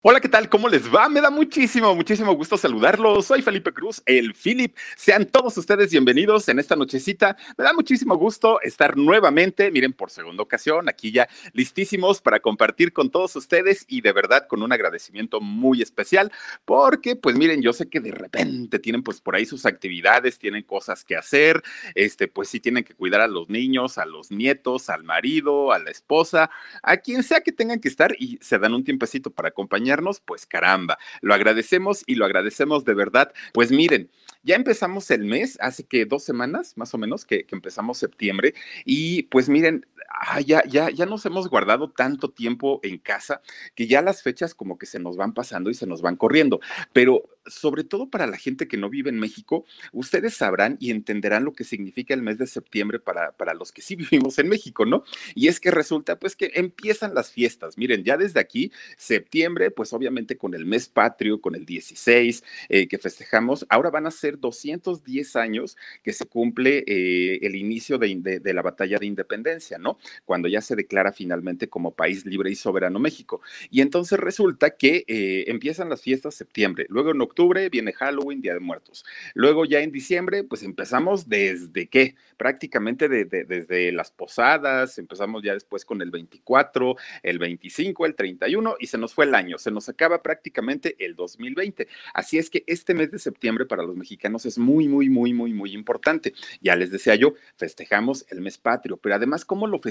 [0.00, 0.48] Hola, ¿qué tal?
[0.48, 1.08] ¿Cómo les va?
[1.08, 3.26] Me da muchísimo, muchísimo gusto saludarlos.
[3.26, 4.76] Soy Felipe Cruz, el Philip.
[4.96, 7.36] Sean todos ustedes bienvenidos en esta nochecita.
[7.56, 12.92] Me da muchísimo gusto estar nuevamente, miren, por segunda ocasión, aquí ya listísimos para compartir
[12.92, 16.30] con todos ustedes y de verdad con un agradecimiento muy especial,
[16.64, 20.62] porque pues miren, yo sé que de repente tienen pues por ahí sus actividades, tienen
[20.62, 21.60] cosas que hacer,
[21.96, 25.80] este, pues sí tienen que cuidar a los niños, a los nietos, al marido, a
[25.80, 26.50] la esposa,
[26.84, 29.87] a quien sea que tengan que estar y se dan un tiempecito para acompañar
[30.24, 33.32] pues caramba, lo agradecemos y lo agradecemos de verdad.
[33.52, 34.10] Pues miren,
[34.42, 38.54] ya empezamos el mes, hace que dos semanas más o menos que, que empezamos septiembre
[38.84, 43.40] y pues miren, ah, ya, ya, ya nos hemos guardado tanto tiempo en casa
[43.74, 46.60] que ya las fechas como que se nos van pasando y se nos van corriendo.
[46.92, 51.44] Pero sobre todo para la gente que no vive en México, ustedes sabrán y entenderán
[51.44, 54.84] lo que significa el mes de septiembre para, para los que sí vivimos en México,
[54.84, 55.04] ¿no?
[55.34, 57.78] Y es que resulta pues que empiezan las fiestas.
[57.78, 62.88] Miren, ya desde aquí, septiembre, pues obviamente con el mes patrio, con el 16 eh,
[62.88, 68.40] que festejamos, ahora van a ser 210 años que se cumple eh, el inicio de,
[68.44, 69.97] la batalla de independencia, ¿no?
[70.24, 73.40] Cuando ya se declara finalmente como país libre y soberano México.
[73.70, 78.54] Y entonces resulta que eh, empiezan las fiestas septiembre, luego en octubre viene Halloween, Día
[78.54, 79.04] de Muertos.
[79.34, 82.14] Luego ya en diciembre, pues empezamos desde qué?
[82.36, 88.14] Prácticamente de, de, desde las posadas, empezamos ya después con el 24, el 25, el
[88.14, 91.88] 31 y se nos fue el año, se nos acaba prácticamente el 2020.
[92.14, 95.52] Así es que este mes de septiembre para los mexicanos es muy, muy, muy, muy,
[95.52, 96.34] muy importante.
[96.60, 99.87] Ya les decía yo, festejamos el mes patrio, pero además, ¿cómo lo festejamos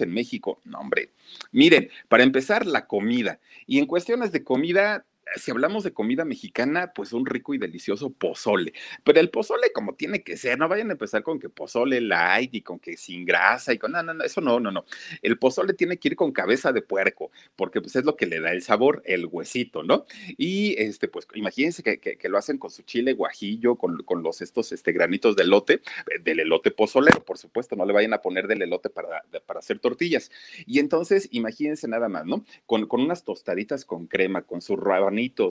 [0.00, 0.60] en México?
[0.64, 1.10] No, hombre,
[1.52, 3.40] miren, para empezar, la comida.
[3.66, 5.04] Y en cuestiones de comida,
[5.36, 8.72] si hablamos de comida mexicana, pues un rico y delicioso pozole.
[9.02, 12.54] Pero el pozole como tiene que ser, no vayan a empezar con que pozole light
[12.54, 14.84] y con que sin grasa y con, no, no, no, eso no, no, no.
[15.22, 18.40] El pozole tiene que ir con cabeza de puerco, porque pues es lo que le
[18.40, 20.06] da el sabor, el huesito, ¿no?
[20.36, 24.40] Y este, pues imagínense que, que, lo hacen con su chile guajillo, con, con, los
[24.40, 28.22] estos este, granitos de elote, eh, del elote pozolero, por supuesto, no le vayan a
[28.22, 30.30] poner del elote para, para hacer tortillas.
[30.66, 32.44] Y entonces, imagínense nada más, ¿no?
[32.66, 34.76] Con, con unas tostaditas con crema, con su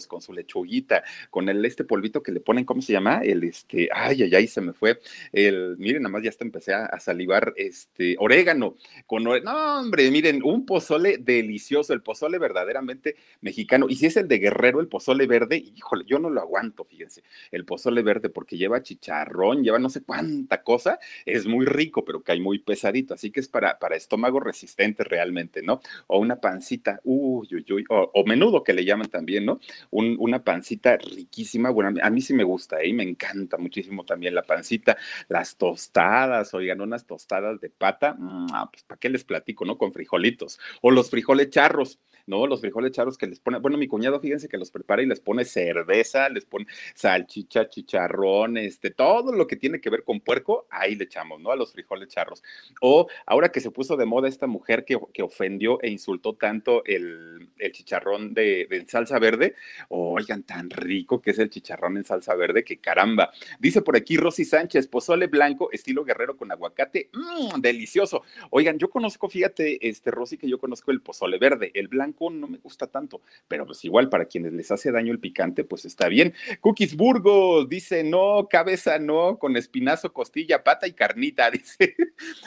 [0.07, 3.21] con su lechuguita, con el este polvito que le ponen, ¿cómo se llama?
[3.23, 4.99] El este, ay, ay, ay, se me fue.
[5.31, 8.75] El, miren, nada más ya hasta empecé a, salivar, este, orégano,
[9.05, 13.87] con, no, hombre, miren, un pozole delicioso, el pozole verdaderamente mexicano.
[13.89, 17.23] Y si es el de Guerrero, el pozole verde, híjole, yo no lo aguanto, fíjense,
[17.51, 22.21] el pozole verde, porque lleva chicharrón, lleva no sé cuánta cosa, es muy rico, pero
[22.21, 25.81] cae muy pesadito, así que es para, para estómago resistente realmente, ¿no?
[26.07, 29.52] O una pancita, uy, uy, uy, o menudo que le llaman también, ¿no?
[29.91, 31.69] Un, una pancita riquísima.
[31.69, 32.93] Bueno, a mí sí me gusta ¿eh?
[32.93, 34.97] me encanta muchísimo también la pancita,
[35.27, 39.77] las tostadas, oigan, unas tostadas de pata, mmm, pues para qué les platico, ¿no?
[39.77, 41.99] Con frijolitos o los frijoles charros.
[42.25, 42.47] ¿No?
[42.47, 45.19] Los frijoles charros que les pone, bueno, mi cuñado, fíjense que los prepara y les
[45.19, 50.67] pone cerveza, les pone salchicha, chicharrón, este, todo lo que tiene que ver con puerco,
[50.69, 51.51] ahí le echamos, ¿no?
[51.51, 52.43] A los frijoles charros.
[52.81, 56.83] O ahora que se puso de moda esta mujer que, que ofendió e insultó tanto
[56.85, 59.55] el, el chicharrón de, de, salsa verde,
[59.89, 63.31] oigan, tan rico que es el chicharrón en salsa verde, que caramba.
[63.59, 68.23] Dice por aquí Rosy Sánchez, pozole blanco, estilo guerrero con aguacate, mmm, delicioso.
[68.49, 72.47] Oigan, yo conozco, fíjate, este Rosy, que yo conozco el pozole verde, el blanco no
[72.47, 76.07] me gusta tanto, pero pues igual para quienes les hace daño el picante, pues está
[76.07, 76.33] bien.
[76.61, 81.95] Cookies Burgos dice, no, cabeza no, con espinazo, costilla, pata y carnita, dice.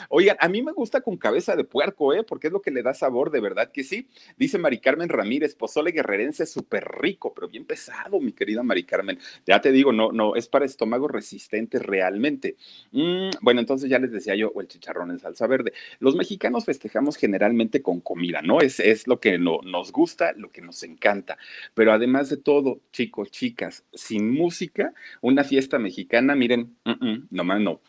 [0.09, 2.23] Oigan, a mí me gusta con cabeza de puerco, ¿eh?
[2.23, 4.07] Porque es lo que le da sabor, de verdad que sí.
[4.37, 9.19] Dice Mari Carmen Ramírez, pozole guerrerense súper rico, pero bien pesado, mi querida Mari Carmen.
[9.45, 12.55] Ya te digo, no, no, es para estómago resistente realmente.
[12.91, 15.73] Mm, bueno, entonces ya les decía yo, o el chicharrón en salsa verde.
[15.99, 18.61] Los mexicanos festejamos generalmente con comida, ¿no?
[18.61, 21.37] Es, es lo que no, nos gusta, lo que nos encanta.
[21.73, 27.81] Pero además de todo, chicos, chicas, sin música, una fiesta mexicana, miren, uh -uh, no.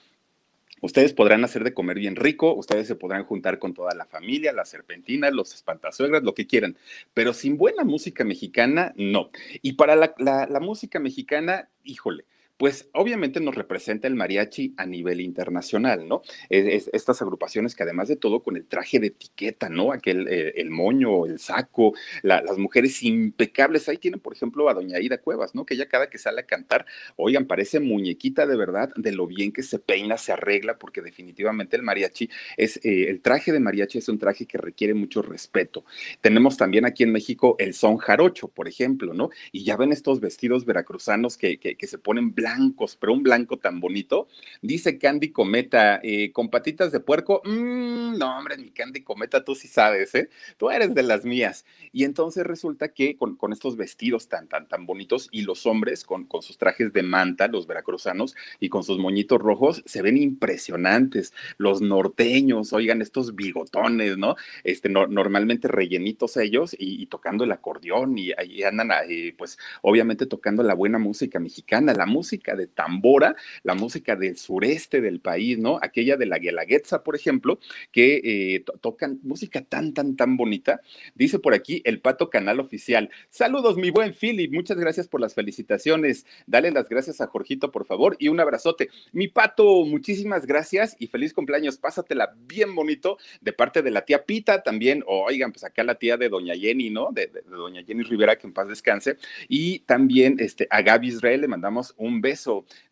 [0.80, 4.52] Ustedes podrán hacer de comer bien rico, ustedes se podrán juntar con toda la familia,
[4.52, 6.76] las serpentinas, los espantasuegras, lo que quieran,
[7.14, 9.30] pero sin buena música mexicana, no.
[9.60, 12.26] Y para la, la música mexicana, híjole,
[12.58, 16.22] pues obviamente nos representa el mariachi a nivel internacional, ¿no?
[16.50, 19.92] Es, es, estas agrupaciones que además de todo con el traje de etiqueta, ¿no?
[19.92, 23.88] Aquel, eh, el moño, el saco, la, las mujeres impecables.
[23.88, 25.64] Ahí tienen, por ejemplo, a doña Ida Cuevas, ¿no?
[25.64, 26.84] Que ella cada que sale a cantar,
[27.14, 31.76] oigan, parece muñequita de verdad de lo bien que se peina, se arregla, porque definitivamente
[31.76, 35.84] el mariachi es, eh, el traje de mariachi es un traje que requiere mucho respeto.
[36.20, 39.30] Tenemos también aquí en México el son jarocho, por ejemplo, ¿no?
[39.52, 43.22] Y ya ven estos vestidos veracruzanos que, que, que se ponen blancos blancos, pero un
[43.22, 44.28] blanco tan bonito.
[44.62, 47.42] Dice Candy Cometa, eh, con patitas de puerco.
[47.44, 50.28] Mm, no, hombre, mi Candy Cometa, tú sí sabes, ¿eh?
[50.56, 51.64] Tú eres de las mías.
[51.92, 56.24] Y entonces resulta que con, estos vestidos tan, tan, tan bonitos y los hombres con,
[56.24, 61.32] con sus trajes de manta, los veracruzanos, y con sus moñitos rojos, se ven impresionantes.
[61.56, 64.36] Los norteños, oigan, estos bigotones, ¿no?
[64.64, 70.62] Este, normalmente rellenitos ellos y, tocando el acordeón y ahí andan, eh, pues, obviamente tocando
[70.62, 75.78] la buena música mexicana, la música de tambora, la música del sureste del país, ¿no?
[75.82, 77.58] Aquella de la Guelaguetza, por ejemplo,
[77.92, 80.80] que eh, tocan música tan, tan, tan bonita.
[81.14, 83.10] Dice por aquí el Pato Canal Oficial.
[83.30, 84.52] Saludos, mi buen Philip.
[84.52, 86.26] Muchas gracias por las felicitaciones.
[86.46, 88.88] Dale las gracias a Jorgito, por favor, y un abrazote.
[89.12, 91.78] Mi Pato, muchísimas gracias y feliz cumpleaños.
[91.78, 95.02] Pásatela bien bonito de parte de la tía Pita también.
[95.06, 97.10] oigan, pues acá la tía de doña Jenny, ¿no?
[97.12, 99.16] De, de, doña Jenny Rivera, que en paz descanse.
[99.48, 102.27] Y también este, a Gaby Israel le mandamos un beso.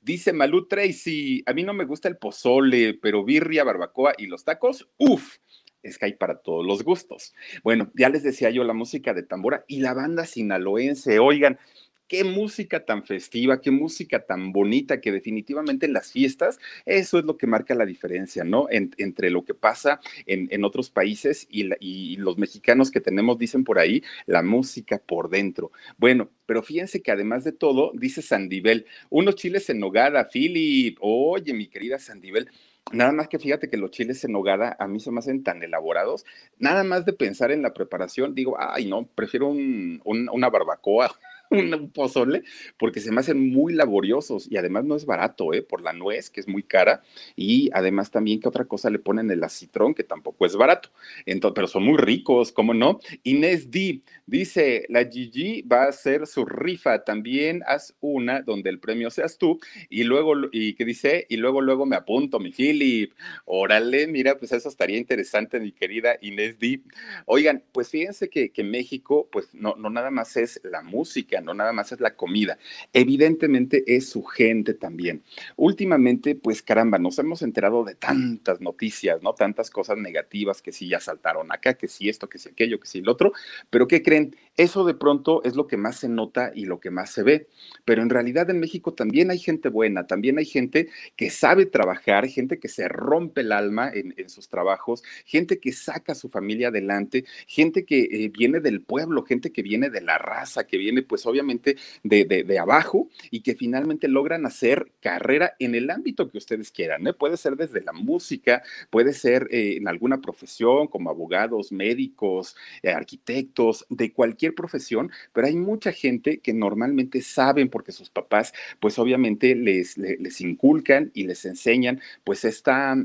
[0.01, 4.45] Dice Malú Tracy, a mí no me gusta el pozole, pero birria, barbacoa y los
[4.45, 5.37] tacos, uff
[5.83, 7.35] es que hay para todos los gustos.
[7.63, 11.59] Bueno, ya les decía yo la música de tambora y la banda sinaloense, oigan,
[12.09, 17.25] qué música tan festiva, qué música tan bonita, que definitivamente en las fiestas eso es
[17.25, 18.67] lo que marca la diferencia, ¿no?
[18.71, 23.79] entre lo que pasa en, otros países y, y, los mexicanos que tenemos, dicen por
[23.79, 25.71] ahí, la música por dentro.
[25.97, 31.53] Bueno, pero fíjense que además de todo, dice Sandivel, unos chiles en nogada, Philip, oye,
[31.55, 32.49] mi querida Sandivel,
[32.93, 35.61] Nada más que fíjate que los chiles en nogada a mí se me hacen tan
[35.61, 36.25] elaborados.
[36.61, 41.11] Nada más de pensar en la preparación, digo, ay, no, prefiero un, una barbacoa
[41.81, 42.43] un pozole,
[42.79, 45.63] porque se me hacen muy laboriosos y además no es barato, ¿eh?
[45.63, 47.03] Por la nuez, que es muy cara,
[47.37, 50.91] y además también que otra cosa le ponen el acitrón, que tampoco es barato.
[51.25, 53.01] Entonces, pero son muy ricos, ¿cómo no?
[53.23, 58.81] Inés D dice, la Gigi va a hacer su rifa, también haz una donde el
[58.81, 59.59] premio seas tú,
[59.89, 63.13] y luego, y que dice, y luego, luego me apunto, mi Philip.
[63.45, 66.83] Órale, mira, pues eso estaría interesante, mi querida Inés D.
[67.27, 71.55] Oigan, pues fíjense que, que México, pues no, no nada más es la música, no
[71.55, 72.59] nada más es la comida.
[72.93, 75.23] Evidentemente es su gente también.
[75.57, 79.35] Últimamente, pues caramba, nos hemos enterado de tantas noticias, ¿no?
[79.35, 82.87] Tantas cosas negativas que sí ya saltaron acá, que sí esto, que sí aquello, que
[82.87, 83.33] sí el otro,
[83.71, 84.37] pero ¿qué creen?
[84.57, 87.49] Eso de pronto es lo que más se nota y lo que más se ve.
[87.85, 92.27] Pero en realidad en México también hay gente buena, también hay gente que sabe trabajar,
[92.29, 96.69] gente que se rompe el alma en, sus trabajos, gente que saca a su familia
[96.69, 101.03] adelante, gente que eh, viene del pueblo, gente que viene de la raza, que viene
[101.03, 106.71] pues obviamente de, abajo y que finalmente logran hacer carrera en el ámbito que ustedes
[106.71, 107.07] quieran.
[107.07, 107.13] ¿eh?
[107.13, 112.91] Puede ser desde la música, puede ser eh, en alguna profesión como abogados, médicos, eh,
[112.91, 118.99] arquitectos, de cualquier profesión, pero hay mucha gente que normalmente saben porque sus papás pues
[118.99, 122.97] obviamente les, les, inculcan y les enseñan pues esta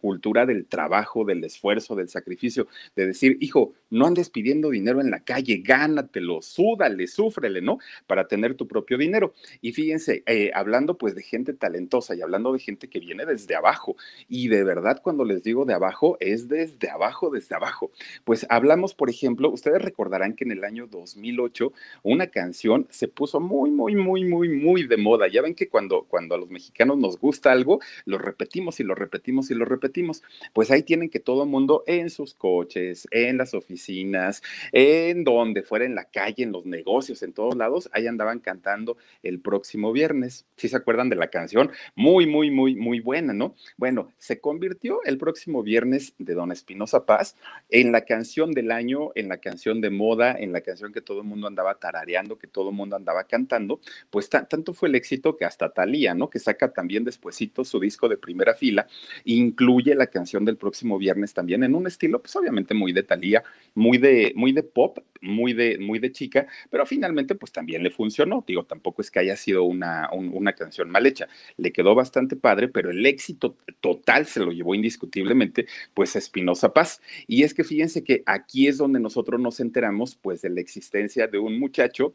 [0.00, 5.10] cultura del trabajo, del esfuerzo, del sacrificio, de decir, hijo, no andes pidiendo dinero en
[5.10, 7.78] la calle, gánatelo, súdale, súfrele ¿no?
[8.06, 9.34] Para tener tu propio dinero.
[9.60, 13.54] Y fíjense, eh, hablando pues de gente talentosa y hablando de gente que viene desde
[13.54, 13.96] abajo,
[14.28, 17.90] y de verdad cuando les digo de abajo, es desde abajo, desde abajo.
[18.24, 21.72] Pues hablamos, por ejemplo, ustedes recordarán que en el año 2008
[22.02, 25.28] una canción se puso muy, muy, muy, muy, muy de moda.
[25.28, 28.94] Ya ven que cuando, cuando a los mexicanos nos gusta algo, lo repetimos y lo
[28.94, 30.22] repetimos y lo repetimos.
[30.52, 34.42] Pues ahí tienen que todo mundo en sus coches, en las oficinas,
[34.72, 38.96] en donde fuera, en la calle, en los negocios, en todo lados, ahí andaban cantando
[39.22, 40.46] el próximo viernes.
[40.56, 43.54] Si se acuerdan de la canción, muy, muy, muy, muy buena, ¿no?
[43.76, 47.36] Bueno, se convirtió el próximo viernes de Don Espinosa Paz
[47.70, 51.20] en la canción del año, en la canción de moda, en la canción que todo
[51.20, 55.36] el mundo andaba tarareando, que todo el mundo andaba cantando, pues tanto fue el éxito
[55.36, 56.28] que hasta Talía, ¿no?
[56.28, 58.86] Que saca también despuesito su disco de primera fila,
[59.24, 63.42] incluye la canción del próximo viernes también en un estilo, pues obviamente muy de Talía,
[63.74, 67.90] muy de, muy de pop, muy de, muy de chica, pero finalmente pues también le
[67.90, 68.44] funcionó.
[68.46, 71.28] Digo, tampoco es que haya sido una, una canción mal hecha.
[71.56, 77.00] Le quedó bastante padre, pero el éxito total se lo llevó indiscutiblemente pues Espinosa Paz.
[77.26, 81.38] Y es que fíjense que aquí es donde nosotros nos enteramos pues de existencia de
[81.38, 82.14] un muchacho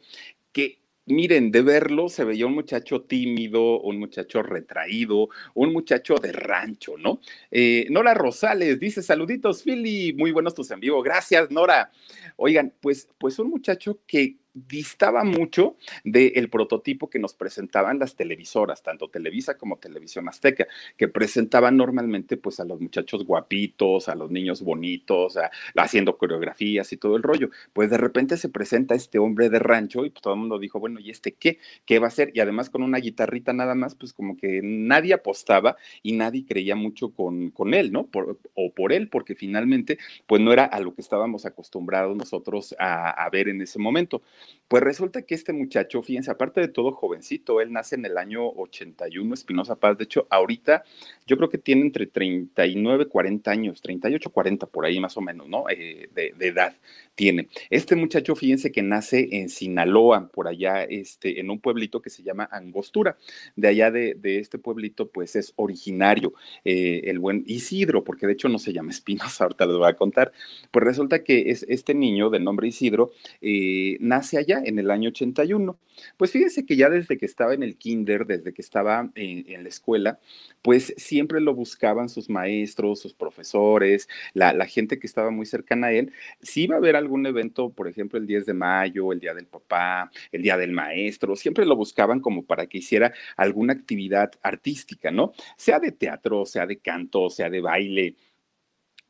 [0.51, 6.31] que miren, de verlo se veía un muchacho tímido, un muchacho retraído, un muchacho de
[6.31, 7.19] rancho, ¿no?
[7.51, 11.91] Eh, Nora Rosales dice, saluditos, Philly, muy buenos tus en vivo, gracias, Nora.
[12.37, 18.83] Oigan, pues, pues un muchacho que distaba mucho del prototipo que nos presentaban las televisoras,
[18.83, 24.29] tanto Televisa como Televisión Azteca, que presentaban normalmente pues a los muchachos guapitos, a los
[24.29, 25.37] niños bonitos,
[25.75, 27.49] haciendo coreografías y todo el rollo.
[27.73, 30.79] Pues de repente se presenta este hombre de rancho y pues todo el mundo dijo,
[30.79, 31.57] bueno, ¿y este qué?
[31.85, 32.31] ¿Qué va a hacer?
[32.33, 36.75] Y además con una guitarrita nada más, pues como que nadie apostaba y nadie creía
[36.75, 38.09] mucho con, con él, ¿no?
[38.53, 43.27] o por él, porque finalmente pues no era a lo que estábamos acostumbrados nosotros a
[43.31, 44.21] ver en ese momento.
[44.67, 48.47] Pues resulta que este muchacho, fíjense, aparte de todo jovencito, él nace en el año
[48.47, 50.83] 81, Espinosa Paz, de hecho, ahorita
[51.27, 55.47] yo creo que tiene entre 39, 40 años, 38, 40 por ahí más o menos,
[55.47, 55.65] ¿no?
[55.69, 56.73] Eh, de, edad
[57.15, 57.49] tiene.
[57.69, 62.23] Este muchacho, fíjense que nace en Sinaloa, por allá, este, en un pueblito que se
[62.23, 63.17] llama Angostura.
[63.55, 66.33] De allá de, este pueblito, pues es originario
[66.65, 69.95] eh, el buen Isidro, porque de hecho no se llama Espinosa, ahorita les voy a
[69.95, 70.31] contar.
[70.71, 75.09] Pues resulta que es este niño de nombre Isidro eh, nace allá en el año
[75.09, 75.77] 81.
[76.17, 79.69] Pues fíjense que ya desde que estaba en el kinder, desde que estaba en, la
[79.69, 80.19] escuela,
[80.61, 85.91] pues siempre lo buscaban sus maestros, sus profesores, la, gente que estaba muy cercana a
[85.91, 86.13] él.
[86.41, 89.45] Si iba a haber algún evento, por ejemplo, el 10 de mayo, el Día del
[89.45, 95.11] Papá, el Día del Maestro, siempre lo buscaban como para que hiciera alguna actividad artística,
[95.11, 95.33] ¿no?
[95.57, 98.15] Sea de teatro, sea de canto, sea de baile,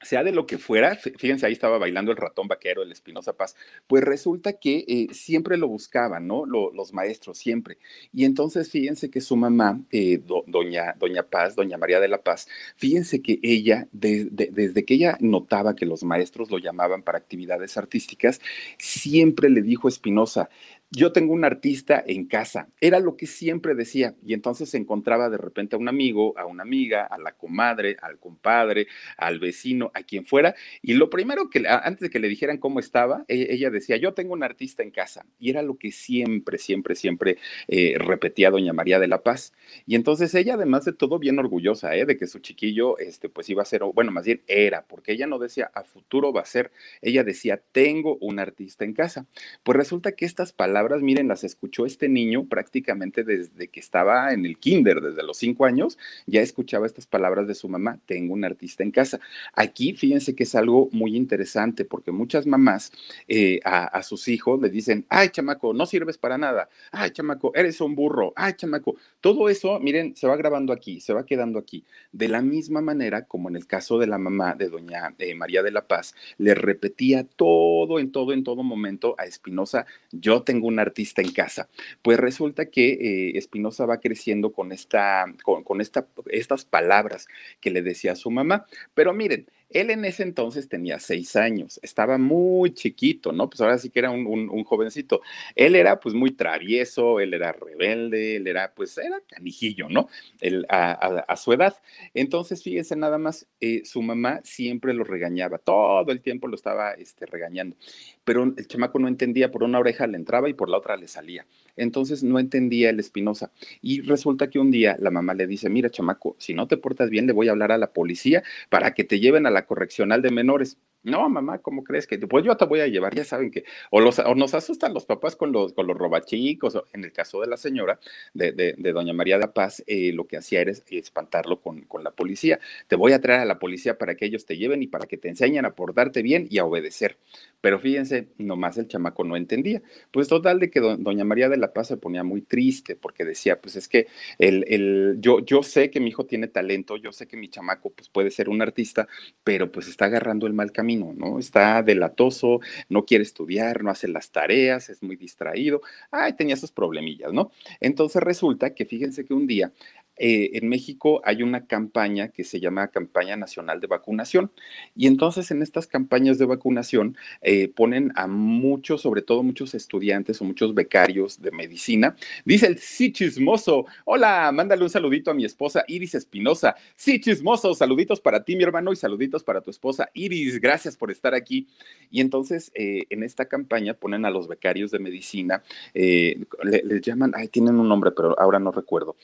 [0.03, 3.55] sea de lo que fuera, fíjense, ahí estaba bailando el ratón vaquero, el Espinosa Paz,
[3.87, 6.45] pues resulta que eh, siempre lo buscaban, ¿no?
[6.45, 7.77] los maestros, siempre.
[8.11, 12.47] Y entonces fíjense que su mamá, eh, doña, doña Paz, doña María de la Paz,
[12.75, 18.41] fíjense que ella, desde que ella notaba que los maestros lo llamaban para actividades artísticas,
[18.77, 20.49] siempre le dijo a Espinosa,
[20.95, 22.69] yo tengo un artista en casa.
[22.79, 24.15] Era lo que siempre decía.
[24.23, 27.97] Y entonces se encontraba de repente a un amigo, a una amiga, a la comadre,
[28.01, 30.53] al compadre, al vecino, a quien fuera.
[30.83, 34.13] Y lo primero que, antes de que le dijeran cómo estaba, e, ella, decía, yo
[34.13, 35.25] tengo un artista en casa.
[35.39, 39.53] Y era lo que siempre, siempre, siempre eh, repetía doña María de la Paz.
[39.87, 42.05] Y entonces ella, además de todo, bien orgullosa ¿eh?
[42.05, 45.25] de que su chiquillo, este, pues iba a ser, bueno, más bien era, porque ella
[45.25, 46.71] no decía, a futuro va a ser.
[47.01, 49.25] Ella decía, tengo un artista en casa.
[49.63, 54.45] Pues resulta que estas palabras miren, las escuchó este niño prácticamente desde que estaba en
[54.45, 58.45] el kinder, desde los cinco años, ya escuchaba estas palabras de su mamá, tengo un
[58.45, 59.19] artista en casa.
[59.53, 62.91] Aquí, fíjense que es algo muy interesante porque muchas mamás
[63.27, 67.79] eh, a, sus hijos le dicen, ay, chamaco, no sirves para nada, ay, chamaco, eres
[67.81, 68.95] un burro, ay, chamaco.
[69.21, 71.83] Todo eso, miren, se va grabando aquí, se va quedando aquí.
[72.11, 75.63] De la misma manera como en el caso de la mamá de doña eh, María
[75.63, 80.67] de la Paz, le repetía todo, en todo, en todo momento a Espinosa, yo tengo
[80.67, 81.69] un un artista en casa.
[82.01, 87.27] Pues resulta que eh, Espinosa va creciendo con, esta, con, esta, estas palabras
[87.61, 88.65] que le decía a su mamá.
[88.93, 93.49] Pero miren, él en ese entonces tenía seis años, estaba muy chiquito, ¿no?
[93.49, 95.21] Pues ahora sí que era un, jovencito.
[95.55, 100.07] Él era pues muy travieso, él era rebelde, él era pues era canijillo, ¿no?
[100.39, 101.75] Él, a, su edad.
[102.13, 106.91] Entonces, fíjense nada más, eh, su mamá siempre lo regañaba, todo el tiempo lo estaba
[106.93, 107.75] este, regañando,
[108.23, 111.07] pero el chamaco no entendía, por una oreja le entraba y por la otra le
[111.07, 111.45] salía.
[111.75, 113.51] Entonces no entendía el Espinosa.
[113.81, 117.09] Y resulta que un día la mamá le dice, mira chamaco, si no te portas
[117.09, 120.21] bien, le voy a hablar a la policía para que te lleven a la correccional
[120.21, 120.77] de menores.
[121.03, 122.17] No, mamá, ¿cómo crees que?
[122.17, 125.05] Pues yo te voy a llevar, ya saben que, o, los, o nos asustan los
[125.05, 127.99] papás con los, con los robachicos, en el caso de la señora,
[128.33, 132.05] de, de, doña María de la Paz, eh, lo que hacía era espantarlo con, con
[132.05, 132.59] la policía.
[132.87, 135.17] Te voy a traer a la policía para que ellos te lleven y para que
[135.17, 137.17] te enseñen a portarte bien y a obedecer.
[137.63, 139.81] Pero fíjense, nomás el chamaco no entendía.
[140.11, 143.61] Pues total de que doña María de la Paz se ponía muy triste porque decía,
[143.61, 147.25] pues es que el, el, yo, yo sé que mi hijo tiene talento, yo sé
[147.25, 149.07] que mi chamaco pues puede ser un artista,
[149.45, 151.39] pero pues está agarrando el mal camino ¿no?
[151.39, 155.81] Está delatoso, no quiere estudiar, no hace las tareas, es muy distraído.
[156.11, 157.49] Ay, tenía esos problemillas, ¿no?
[157.79, 159.71] Entonces resulta que fíjense que un día
[160.17, 164.51] eh, en México hay una campaña que se llama Campaña Nacional de Vacunación.
[164.95, 170.41] Y entonces en estas campañas de vacunación eh, ponen a muchos, sobre todo muchos estudiantes
[170.41, 172.15] o muchos becarios de medicina.
[172.45, 176.75] Dice el sí chismoso, hola, mándale un saludito a mi esposa Iris Espinosa.
[176.95, 180.59] Sí chismoso, saluditos para ti mi hermano y saluditos para tu esposa Iris.
[180.59, 181.67] Gracias por estar aquí.
[182.11, 187.47] Y entonces eh, en esta campaña ponen a los becarios de medicina, les llaman, ay,
[187.47, 189.15] tienen un nombre, pero ahora no recuerdo.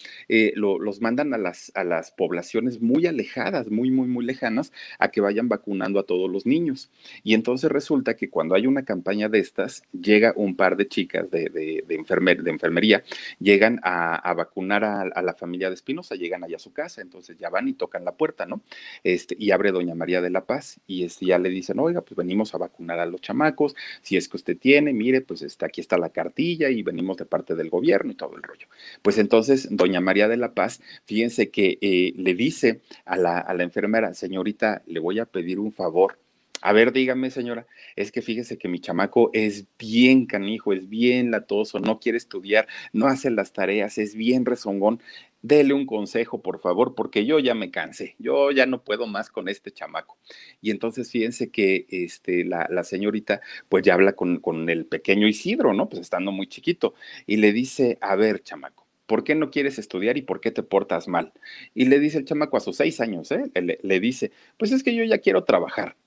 [0.56, 5.10] Lo, los mandan a las, a las poblaciones muy alejadas, muy, muy, muy lejanas, a
[5.10, 6.90] que vayan vacunando a todos los niños.
[7.24, 11.30] Y entonces resulta que cuando hay una campaña de estas, llega un par de chicas
[11.30, 13.04] de, de, de, enfermería,
[13.40, 17.50] llegan a, vacunar a, la familia de Espinosa, llegan allá a su casa, entonces ya
[17.50, 18.62] van y tocan la puerta, ¿no?
[19.04, 22.16] Este, y abre doña María de la Paz y este, ya le dicen, oiga, pues
[22.16, 25.82] venimos a vacunar a los chamacos, si es que usted tiene, mire, pues está, aquí
[25.82, 28.68] está la cartilla y venimos de parte del gobierno y todo el rollo.
[29.02, 30.69] Pues entonces, doña María de la Paz,
[31.06, 35.60] fíjense que eh, le dice a la, a la enfermera, señorita, le voy a pedir
[35.60, 36.20] un favor.
[36.62, 41.32] A ver, dígame, señora, es que fíjese que mi chamaco es bien canijo, es bien
[41.32, 45.02] latoso, no quiere estudiar, no hace las tareas, es bien rezongón.
[45.42, 49.30] Dele un consejo, por favor, porque yo ya me cansé, yo ya no puedo más
[49.30, 50.18] con este chamaco.
[50.60, 55.28] Y entonces fíjense que este, la, la señorita pues ya habla con, con el pequeño
[55.28, 55.88] Isidro, ¿no?
[55.88, 56.94] Pues estando muy chiquito,
[57.26, 60.62] y le dice, a ver, chamaco, ¿por qué no quieres estudiar y por qué te
[60.62, 61.34] portas mal?
[61.74, 63.52] Y le dice el chamaco a sus seis años, ¿eh?
[63.56, 65.98] le, dice, pues es que yo ya quiero trabajar.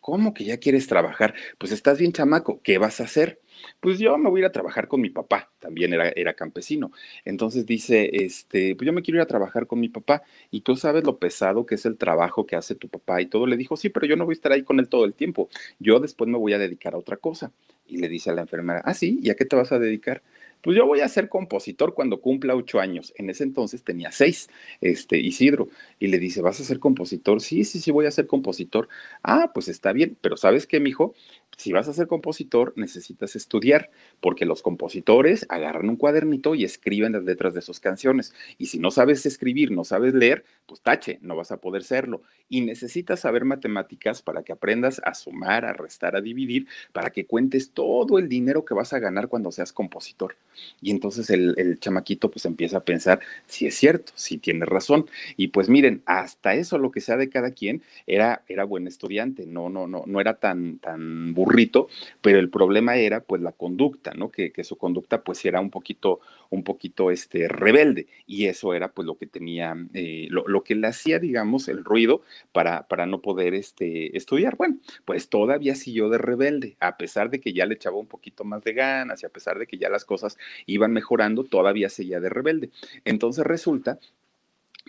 [0.00, 1.34] ¿Cómo que ya quieres trabajar?
[1.58, 3.38] Pues estás bien chamaco, ¿qué vas a hacer?
[3.80, 6.90] Pues yo me voy a ir a trabajar con mi papá, también era, era campesino.
[7.24, 10.74] Entonces dice, este, pues yo me quiero ir a trabajar con mi papá y tú
[10.74, 13.46] sabes lo pesado que es el trabajo que hace tu papá y todo.
[13.46, 15.50] Le dijo, sí, pero yo no voy a estar ahí con él todo el tiempo.
[15.78, 17.52] Yo después me voy a dedicar a otra cosa.
[17.86, 20.22] Y le dice a la enfermera, ah, sí, ¿y a qué te vas a dedicar?
[20.62, 23.12] Pues yo voy a ser compositor cuando cumpla ocho años.
[23.16, 24.48] En ese entonces tenía seis,
[24.80, 25.68] este, Isidro.
[25.98, 27.40] Y le dice, ¿vas a ser compositor?
[27.40, 28.88] Sí, sí, sí, voy a ser compositor.
[29.22, 31.14] Ah, pues está bien, pero ¿sabes qué, mijo?
[31.56, 33.90] Si vas a ser compositor, necesitas estudiar,
[34.20, 38.34] porque los compositores agarran un cuadernito y escriben las letras de sus canciones.
[38.58, 42.22] Y si no sabes escribir, no sabes leer, pues tache, no vas a poder serlo.
[42.48, 47.26] Y necesitas saber matemáticas para que aprendas a sumar, a restar, a dividir, para que
[47.26, 50.36] cuentes todo el dinero que vas a ganar cuando seas compositor.
[50.80, 55.06] Y entonces el, chamaquito pues empieza a pensar si es cierto, si tiene razón.
[55.36, 59.46] Y pues miren, hasta eso lo que sea de cada quien era, era buen estudiante,
[59.46, 61.88] no, no, no, no era tan, tan burrito,
[62.20, 64.30] pero el problema era pues la conducta, ¿no?
[64.30, 66.20] Que, su conducta pues era un poquito,
[66.50, 70.76] un poquito este, rebelde y eso era pues lo que tenía, eh, lo, lo, que
[70.76, 72.22] le hacía, digamos, el ruido
[72.52, 74.56] para, para no poder este, estudiar.
[74.56, 78.44] Bueno, pues todavía siguió de rebelde, a pesar de que ya le echaba un poquito
[78.44, 82.20] más de ganas y a pesar de que ya las cosas iban mejorando, todavía seguía
[82.20, 82.70] de rebelde.
[83.04, 83.98] Entonces resulta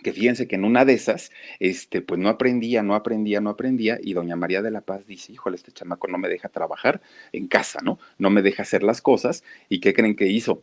[0.02, 3.98] que fíjense que en una de esas, este, pues no aprendía, no aprendía, no aprendía,
[4.02, 7.00] y doña María de la Paz dice, híjole, este chamaco no me deja trabajar
[7.32, 7.98] en casa, ¿no?
[8.18, 10.62] No me deja hacer las cosas, ¿y qué creen que hizo?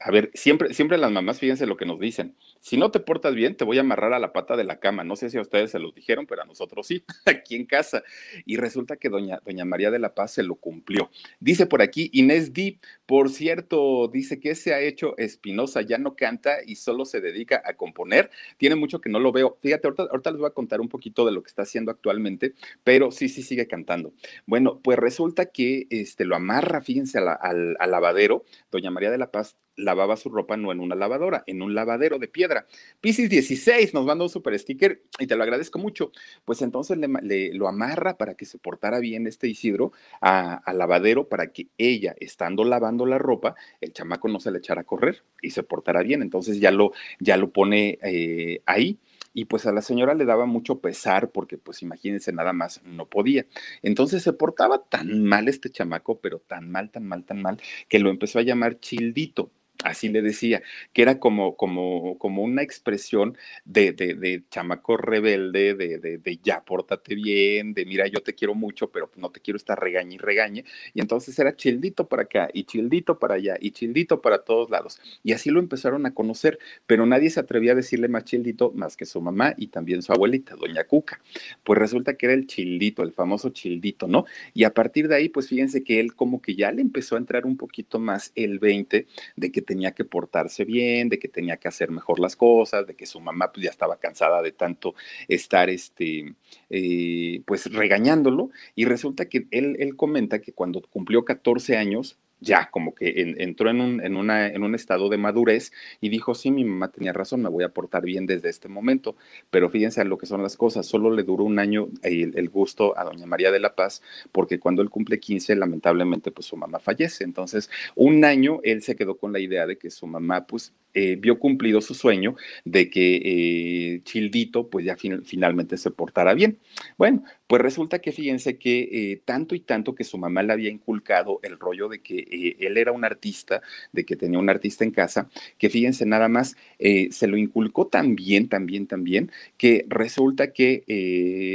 [0.00, 2.34] A ver, siempre, siempre las mamás, fíjense lo que nos dicen.
[2.64, 5.04] Si no te portas bien, te voy a amarrar a la pata de la cama.
[5.04, 8.02] No sé si a ustedes se los dijeron, pero a nosotros sí, aquí en casa.
[8.46, 11.10] Y resulta que doña, doña María de la Paz se lo cumplió.
[11.40, 16.16] Dice por aquí Inés Di, por cierto, dice que se ha hecho Espinosa, ya no
[16.16, 18.30] canta y solo se dedica a componer.
[18.56, 19.58] Tiene mucho que no lo veo.
[19.60, 22.54] Fíjate, ahorita, ahorita les voy a contar un poquito de lo que está haciendo actualmente,
[22.82, 24.14] pero sí, sí sigue cantando.
[24.46, 28.46] Bueno, pues resulta que este, lo amarra, fíjense, al, al, al lavadero.
[28.70, 32.18] Doña María de la Paz lavaba su ropa no en una lavadora, en un lavadero
[32.18, 32.53] de piedra.
[33.00, 36.12] Piscis 16 nos manda un super sticker y te lo agradezco mucho.
[36.44, 41.28] Pues entonces le, le, lo amarra para que se portara bien este Isidro al lavadero
[41.28, 45.24] para que ella, estando lavando la ropa, el chamaco no se le echara a correr
[45.42, 46.22] y se portara bien.
[46.22, 48.98] Entonces ya lo, ya lo pone eh, ahí
[49.34, 53.06] y pues a la señora le daba mucho pesar porque pues imagínense nada más no
[53.06, 53.46] podía.
[53.82, 57.98] Entonces se portaba tan mal este chamaco, pero tan mal, tan mal, tan mal, que
[57.98, 59.50] lo empezó a llamar Childito
[59.84, 65.98] así le decía, que era como, como, como una expresión de, de, chamaco rebelde, de,
[65.98, 69.78] de, ya pórtate bien, de mira, yo te quiero mucho, pero no te quiero estar
[69.78, 70.64] regañe y regañe.
[70.94, 75.00] Y entonces era childito para acá y childito para allá y childito para todos lados.
[75.22, 78.96] Y así lo empezaron a conocer, pero nadie se atrevía a decirle más childito más
[78.96, 81.20] que su mamá y también su abuelita, doña Cuca.
[81.62, 84.24] Pues resulta que era el childito, el famoso childito, ¿no?
[84.54, 87.18] Y a partir de ahí, pues fíjense que él como que ya le empezó a
[87.18, 91.56] entrar un poquito más el 20 de que tenía que portarse bien, de que tenía
[91.56, 94.94] que hacer mejor las cosas, de que su mamá pues ya estaba cansada de tanto
[95.26, 96.36] estar este,
[96.70, 98.50] eh, pues regañándolo.
[98.76, 103.40] Y resulta que él, él comenta que cuando cumplió 14 años, ya como que en,
[103.40, 106.88] entró en un, en, una, en un estado de madurez y dijo, sí, mi mamá
[106.88, 109.16] tenía razón, me voy a portar bien desde este momento.
[109.50, 112.48] Pero fíjense a lo que son las cosas, solo le duró un año el, el,
[112.48, 116.56] gusto a doña María de la Paz, porque cuando él cumple 15, lamentablemente, pues su
[116.56, 117.24] mamá fallece.
[117.24, 121.16] Entonces, un año él se quedó con la idea de que su mamá, pues, eh,
[121.16, 126.58] vio cumplido su sueño de que eh, Childito, pues ya fin, finalmente se portara bien.
[126.96, 130.70] Bueno, Pues resulta que fíjense que eh, tanto y tanto que su mamá le había
[130.70, 133.60] inculcado el rollo de que eh, él era un artista,
[133.92, 135.28] de que tenía un artista en casa,
[135.58, 140.84] que fíjense nada más, se lo inculcó también, también, también, que resulta que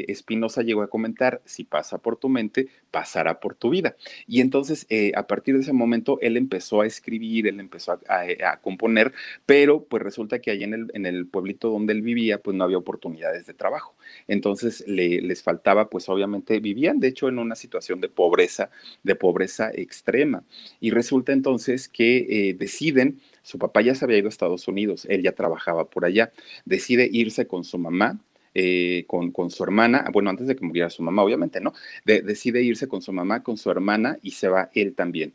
[0.07, 3.95] Espinosa llegó a comentar, si pasa por tu mente, pasará por tu vida.
[4.27, 9.11] Y entonces, a partir de ese momento, él empezó a escribir, él empezó a, componer,
[9.45, 12.63] pero pues resulta que ahí en el, en el pueblito donde él vivía, pues no
[12.63, 13.95] había oportunidades de trabajo.
[14.27, 18.69] Entonces, le, les faltaba, pues obviamente vivían, de hecho, en una situación de pobreza,
[19.03, 20.43] de pobreza extrema.
[20.79, 25.05] Y resulta entonces que eh, deciden, su papá ya se había ido a Estados Unidos,
[25.09, 26.31] él ya trabajaba por allá,
[26.65, 28.19] decide irse con su mamá,
[28.55, 31.73] eh, con, con, su hermana, bueno, antes de que muriera su mamá, obviamente, ¿no?
[32.03, 35.33] decide irse con su mamá, con su hermana y se va él también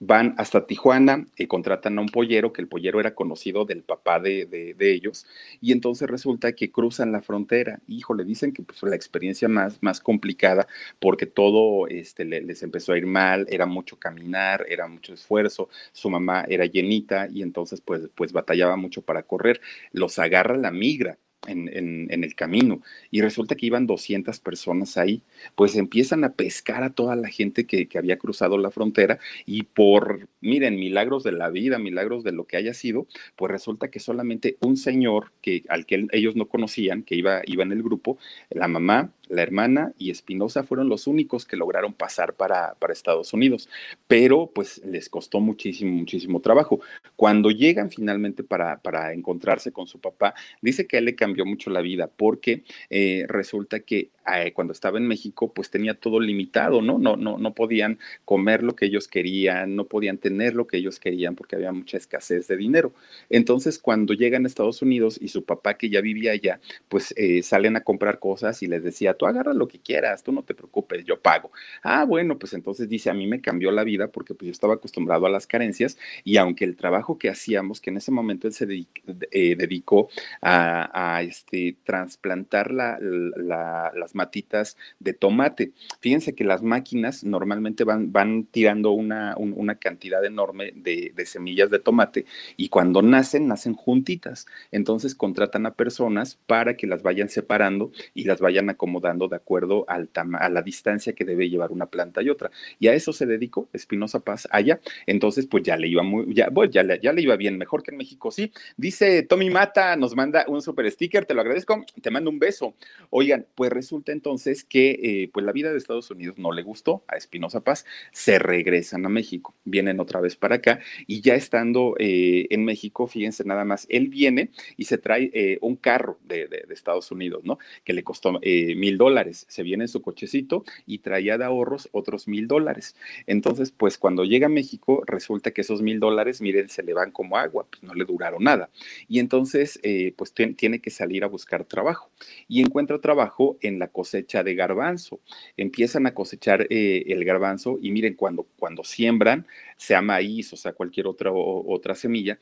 [0.00, 4.18] van hasta Tijuana y contratan a un pollero, que el pollero era conocido del papá
[4.18, 5.26] de, de, ellos,
[5.60, 7.80] y entonces resulta que cruzan la frontera.
[7.86, 10.66] Hijo, le dicen que pues, la experiencia más, más complicada
[10.98, 16.08] porque todo este, les empezó a ir mal, era mucho caminar, era mucho esfuerzo, su
[16.10, 19.60] mamá era llenita y entonces pues, pues batallaba mucho para correr.
[19.92, 21.18] Los agarra la migra
[21.50, 22.82] en, el camino.
[23.10, 25.22] Y resulta que iban 200 personas ahí,
[25.54, 29.64] pues empiezan a pescar a toda la gente que, que, había cruzado la frontera y
[29.64, 34.00] por, miren, milagros de la vida, milagros de lo que haya sido, pues resulta que
[34.00, 38.18] solamente un señor que, al que ellos no conocían, que iba, iba en el grupo,
[38.50, 43.32] la mamá, la hermana y Espinosa fueron los únicos que lograron pasar para, para Estados
[43.32, 43.68] Unidos,
[44.06, 46.80] pero pues les costó muchísimo, muchísimo trabajo.
[47.16, 51.70] Cuando llegan finalmente para, para encontrarse con su papá, dice que él le cambió mucho
[51.70, 56.82] la vida porque eh, resulta que eh, cuando estaba en México pues tenía todo limitado,
[56.82, 56.98] ¿no?
[56.98, 60.98] No, no, no podían comer lo que ellos querían, no podían tener lo que ellos
[60.98, 62.92] querían porque había mucha escasez de dinero.
[63.28, 67.42] Entonces cuando llegan a Estados Unidos y su papá que ya vivía allá, pues eh,
[67.42, 70.54] salen a comprar cosas y les decía, tú agarra lo que quieras, tú no te
[70.54, 71.50] preocupes, yo pago.
[71.82, 74.74] Ah, bueno, pues entonces dice, a mí me cambió la vida porque pues yo estaba
[74.74, 78.52] acostumbrado a las carencias y aunque el trabajo que hacíamos, que en ese momento él
[78.52, 80.08] se dedicó
[80.42, 85.72] a, este, trasplantar las matitas de tomate.
[86.00, 91.70] Fíjense que las máquinas normalmente van, van tirando una, una cantidad enorme de, de, semillas
[91.70, 94.46] de tomate y cuando nacen, nacen juntitas.
[94.72, 99.84] Entonces contratan a personas para que las vayan separando y las vayan acomodando de acuerdo
[99.88, 102.50] al a la distancia que debe llevar una planta y otra.
[102.78, 104.80] Y a eso se dedicó Espinosa Paz allá.
[105.06, 107.90] Entonces, pues ya le iba muy, ya, bueno, ya, ya le iba bien, mejor que
[107.90, 108.52] en México, sí.
[108.76, 112.74] Dice Tommy Mata, nos manda un super sticker te lo agradezco, te mando un beso.
[113.10, 117.04] Oigan, pues resulta entonces que eh, pues la vida de Estados Unidos no le gustó
[117.06, 121.94] a Espinosa Paz, se regresan a México, vienen otra vez para acá y ya estando
[121.98, 126.48] eh, en México, fíjense nada más, él viene y se trae eh, un carro de,
[126.70, 127.58] Estados Unidos, ¿no?
[127.84, 132.26] Que le costó mil dólares, se viene en su cochecito y traía de ahorros otros
[132.26, 132.96] mil dólares.
[133.26, 137.10] Entonces, pues cuando llega a México, resulta que esos mil dólares, miren, se le van
[137.10, 138.70] como agua, pues no le duraron nada.
[139.08, 139.78] Y entonces,
[140.16, 142.10] pues tiene que salir ir a buscar trabajo
[142.48, 145.20] y encuentra trabajo en la cosecha de garbanzo.
[145.56, 150.72] Empiezan a cosechar eh, el garbanzo y miren, cuando, cuando siembran, sea maíz o sea
[150.72, 152.38] cualquier otra, otra semilla,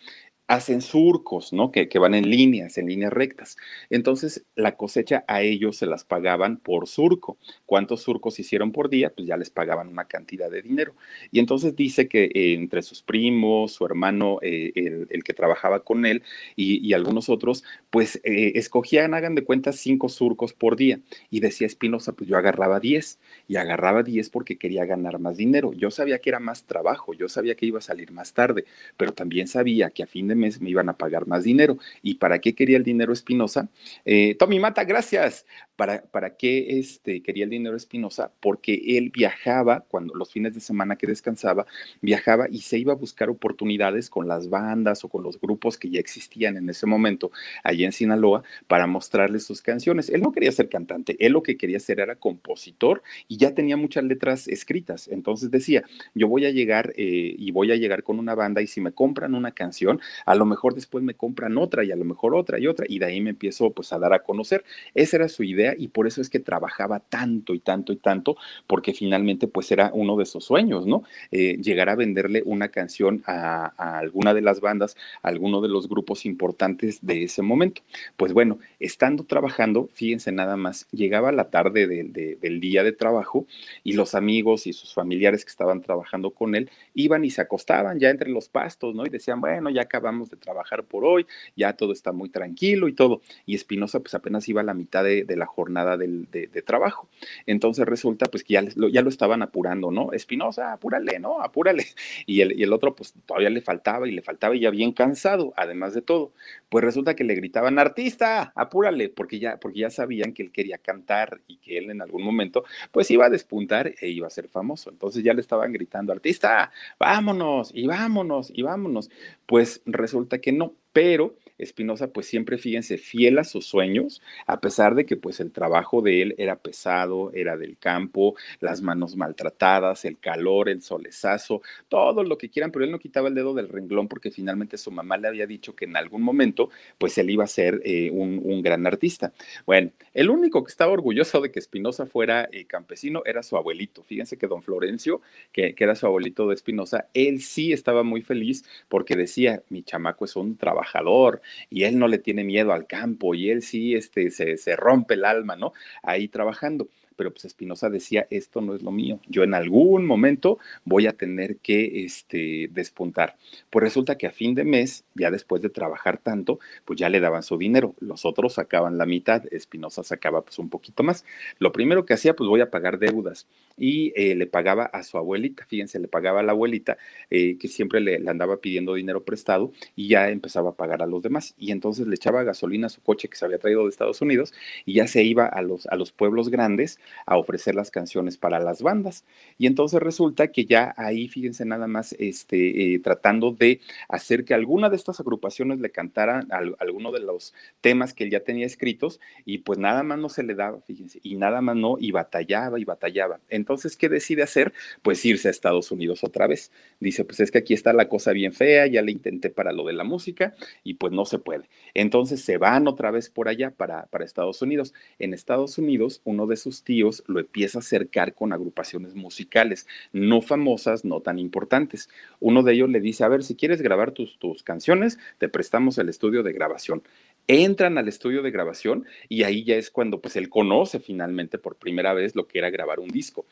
[0.48, 1.70] hacen surcos, ¿no?
[1.70, 3.58] Que, van en líneas, en líneas rectas.
[3.90, 7.37] Entonces, la cosecha a ellos se las pagaban por surco.
[7.66, 9.12] ¿Cuántos surcos hicieron por día?
[9.14, 10.94] Pues ya les pagaban una cantidad de dinero.
[11.30, 14.72] Y entonces dice que eh, entre sus primos, su hermano, eh,
[15.11, 16.22] el, que trabajaba con él
[16.56, 20.98] y, algunos otros, pues eh, escogían, hagan de cuenta, cinco surcos por día.
[21.30, 23.18] Y decía Espinosa, pues yo agarraba diez.
[23.48, 25.74] Y agarraba diez porque quería ganar más dinero.
[25.74, 28.64] Yo sabía que era más trabajo, yo sabía que iba a salir más tarde,
[28.96, 31.79] pero también sabía que a fin de mes me iban a pagar más dinero.
[32.03, 33.68] ¿Y para qué quería el dinero Espinosa?
[34.05, 35.44] Eh, Tommy Mata, gracias.
[35.77, 38.33] ¿Para, ¿Para qué este, quería el dinero Espinosa?
[38.40, 41.66] Porque él viajaba, cuando los fines de semana que descansaba,
[42.01, 45.90] viajaba y se iba a buscar oportunidades con las bandas o con los grupos que
[45.90, 47.31] ya existían en ese momento
[47.62, 50.09] allí en Sinaloa para mostrarles sus canciones.
[50.09, 53.77] Él no quería ser cantante, él lo que quería hacer era compositor y ya tenía
[53.77, 55.09] muchas letras escritas.
[55.09, 58.66] Entonces decía, yo voy a llegar eh, y voy a llegar con una banda y
[58.66, 62.05] si me compran una canción, a lo mejor después me compran otra y a lo
[62.05, 64.62] mejor otra y otra y de ahí me empiezo pues a dar a conocer.
[64.95, 68.37] Esa era su idea y por eso es que trabajaba tanto y tanto y tanto
[68.67, 71.03] porque finalmente pues era uno de sus sueños, ¿no?
[71.31, 75.88] Eh, llegar a venderle una canción a, alguna de las bandas, a alguno de los
[75.88, 77.81] grupos importantes de ese momento.
[78.19, 83.47] Pues bueno, estando trabajando, fíjense nada más, llegaba la tarde del día de trabajo
[83.83, 87.99] y los amigos y sus familiares que estaban trabajando con él iban y se acostaban
[87.99, 89.07] ya entre los pastos, ¿no?
[89.07, 91.26] Y decían, bueno, ya acabamos de trabajar por hoy,
[91.57, 93.22] ya todo está muy tranquilo y todo.
[93.46, 97.09] Y Espinosa pues apenas iba a la mitad de, la jornada de, trabajo.
[97.46, 100.12] Entonces resulta pues que ya lo, ya lo estaban apurando, ¿no?
[100.12, 101.40] Espinosa, apúrale, ¿no?
[101.40, 101.87] Apúrale.
[102.26, 104.92] Y el, y el otro pues todavía le faltaba y le faltaba y ya bien
[104.92, 106.33] cansado, además de todo.
[106.68, 110.78] Pues resulta que le gritaban, artista, apúrale, porque ya, porque ya sabían que él quería
[110.78, 114.48] cantar y que él en algún momento pues iba a despuntar e iba a ser
[114.48, 114.90] famoso.
[114.90, 119.11] Entonces ya le estaban gritando, artista, vámonos y vámonos y vámonos.
[119.46, 124.94] Pues resulta que no, pero Espinosa pues siempre, fíjense, fiel a sus sueños, a pesar
[124.94, 130.05] de que pues el trabajo de él era pesado, era del campo, las manos maltratadas,
[130.05, 133.68] el calor, el solezazo, todo lo que quieran, pero él no quitaba el dedo del
[133.68, 137.44] renglón porque finalmente su mamá le había dicho que en algún momento pues él iba
[137.44, 139.33] a ser eh, un, gran artista.
[139.66, 144.03] Bueno, el único que estaba orgulloso de que Espinosa fuera eh, campesino era su abuelito.
[144.03, 145.21] Fíjense que don Florencio,
[145.53, 149.83] que, que era su abuelito de Espinosa, él sí estaba muy feliz porque decía, mi
[149.83, 153.94] chamaco es un trabajador, y él no le tiene miedo al campo y él sí
[153.94, 155.72] este, se, se rompe el alma, ¿no?
[156.02, 160.58] Ahí trabajando pero pues Espinosa decía, esto no es lo mío, yo en algún momento
[160.84, 163.37] voy a tener que este, despuntar.
[163.70, 167.18] Pues resulta que a fin de mes, ya después de trabajar tanto, pues ya le
[167.18, 171.24] daban su dinero, los otros sacaban la mitad, Espinosa sacaba pues un poquito más.
[171.58, 173.48] Lo primero que hacía, pues voy a pagar deudas
[173.79, 176.99] y eh, le pagaba a su abuelita, fíjense, le pagaba a la abuelita
[177.31, 181.07] eh, que siempre le, le, andaba pidiendo dinero prestado y ya empezaba a pagar a
[181.07, 183.91] los demás y entonces le echaba gasolina a su coche que se había traído de
[183.91, 184.53] Estados Unidos
[184.85, 188.61] y ya se iba a los, a los pueblos grandes a ofrecer las canciones para
[188.61, 189.25] las bandas.
[189.59, 194.55] Y entonces resulta que ya ahí, fíjense nada más, este, eh, tratando de hacer que
[194.55, 199.21] alguna de estas agrupaciones le cantaran alguno de los temas que él ya tenía escritos
[199.45, 202.79] y pues nada más no se le daba, fíjense, y nada más no, y batallaba
[202.79, 203.41] y batallaba.
[203.49, 203.67] Entonces,
[203.98, 204.72] ¿qué decide hacer?
[205.02, 206.72] Pues irse a Estados Unidos otra vez.
[207.00, 209.85] Dice, pues es que aquí está la cosa bien fea, ya le intenté para lo
[209.85, 210.54] de la música
[210.85, 211.68] y pues no se puede.
[211.94, 214.94] Entonces se van otra vez por allá para, para Estados Unidos.
[215.18, 220.40] En Estados Unidos, uno de sus tíos lo empieza a acercar con agrupaciones musicales, no
[220.40, 222.09] famosas, no tan importantes.
[222.40, 225.98] Uno de ellos le dice, a ver, si quieres grabar tus, tus canciones, te prestamos
[225.98, 227.02] el estudio de grabación
[227.48, 231.76] entran al estudio de grabación y ahí ya es cuando pues él conoce finalmente por
[231.76, 233.46] primera vez lo que era grabar un disco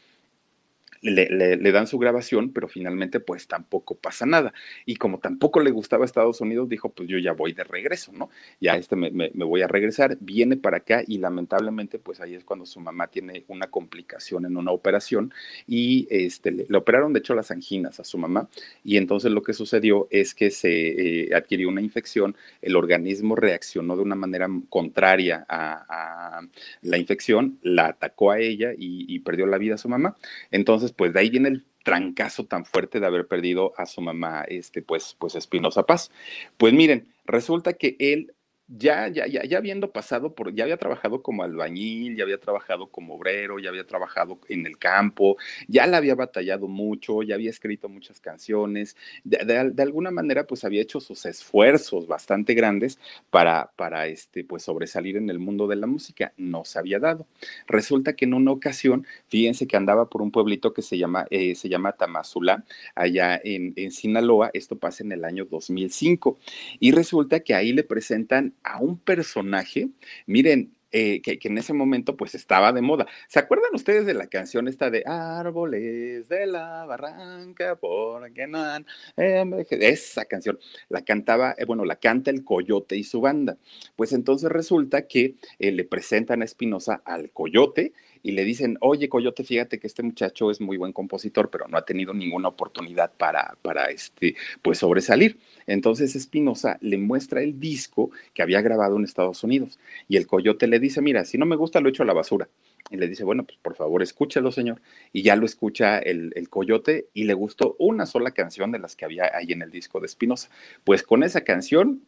[1.10, 4.52] le, dan su grabación, pero finalmente pues tampoco pasa nada.
[4.84, 8.30] Y como tampoco le gustaba Estados Unidos, dijo, pues yo ya voy de regreso, ¿no?
[8.60, 12.66] Ya este me, voy a regresar, viene para acá y lamentablemente pues ahí es cuando
[12.66, 15.32] su mamá tiene una complicación en una operación
[15.66, 18.48] y este, le, operaron de hecho las anginas a su mamá
[18.84, 23.96] y entonces lo que sucedió es que se eh, adquirió una infección, el organismo reaccionó
[23.96, 26.42] de una manera contraria a,
[26.82, 30.16] la infección, la atacó a ella y, y perdió la vida a su mamá.
[30.50, 34.42] Entonces, pues de ahí viene el trancazo tan fuerte de haber perdido a su mamá,
[34.48, 36.10] este, pues, pues Espinosa Paz.
[36.56, 38.34] Pues miren, resulta que él
[38.68, 42.88] ya, ya, ya, ya habiendo pasado por, ya había trabajado como albañil, ya había trabajado
[42.88, 45.36] como obrero, ya había trabajado en el campo,
[45.68, 50.82] ya la había batallado mucho, ya había escrito muchas canciones, de, alguna manera pues había
[50.82, 52.98] hecho sus esfuerzos bastante grandes
[53.30, 57.26] para, para este, pues sobresalir en el mundo de la música, no se había dado.
[57.68, 61.54] Resulta que en una ocasión, fíjense que andaba por un pueblito que se llama, eh,
[61.54, 62.64] se llama Tamazula,
[62.96, 66.36] allá en, en Sinaloa, esto pasa en el año 2005,
[66.80, 69.88] y resulta que ahí le presentan a un personaje,
[70.26, 73.06] miren, eh, que, en ese momento pues estaba de moda.
[73.28, 78.86] ¿Se acuerdan ustedes de la canción esta de Árboles de la Barranca, porque no han...
[79.16, 83.58] Esa canción la cantaba, eh, bueno, la canta el Coyote y su banda.
[83.96, 87.92] Pues entonces resulta que eh, le presentan a Espinosa al Coyote
[88.26, 91.78] y le dicen, oye, Coyote, fíjate que este muchacho es muy buen compositor, pero no
[91.78, 95.38] ha tenido ninguna oportunidad para, para este, pues sobresalir.
[95.68, 100.66] Entonces Espinosa le muestra el disco que había grabado en Estados Unidos y el Coyote
[100.66, 102.48] le dice, mira, si no me gusta, lo echo a la basura.
[102.90, 104.80] Y le dice, bueno, pues por favor, escúchalo, señor.
[105.12, 109.04] Y ya lo escucha el, coyote y le gustó una sola canción de las que
[109.04, 110.50] había ahí en el disco de Espinosa.
[110.82, 112.02] Pues con esa canción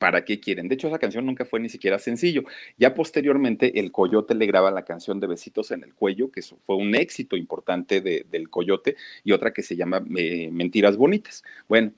[0.00, 0.66] ¿para qué quieren?
[0.66, 2.44] De hecho, esa canción nunca fue ni siquiera sencillo.
[2.78, 6.76] Ya posteriormente, el Coyote le graba la canción de Besitos en el Cuello, que fue
[6.76, 11.44] un éxito importante del Coyote, y otra que se llama eh, Mentiras Bonitas.
[11.68, 11.92] Bueno,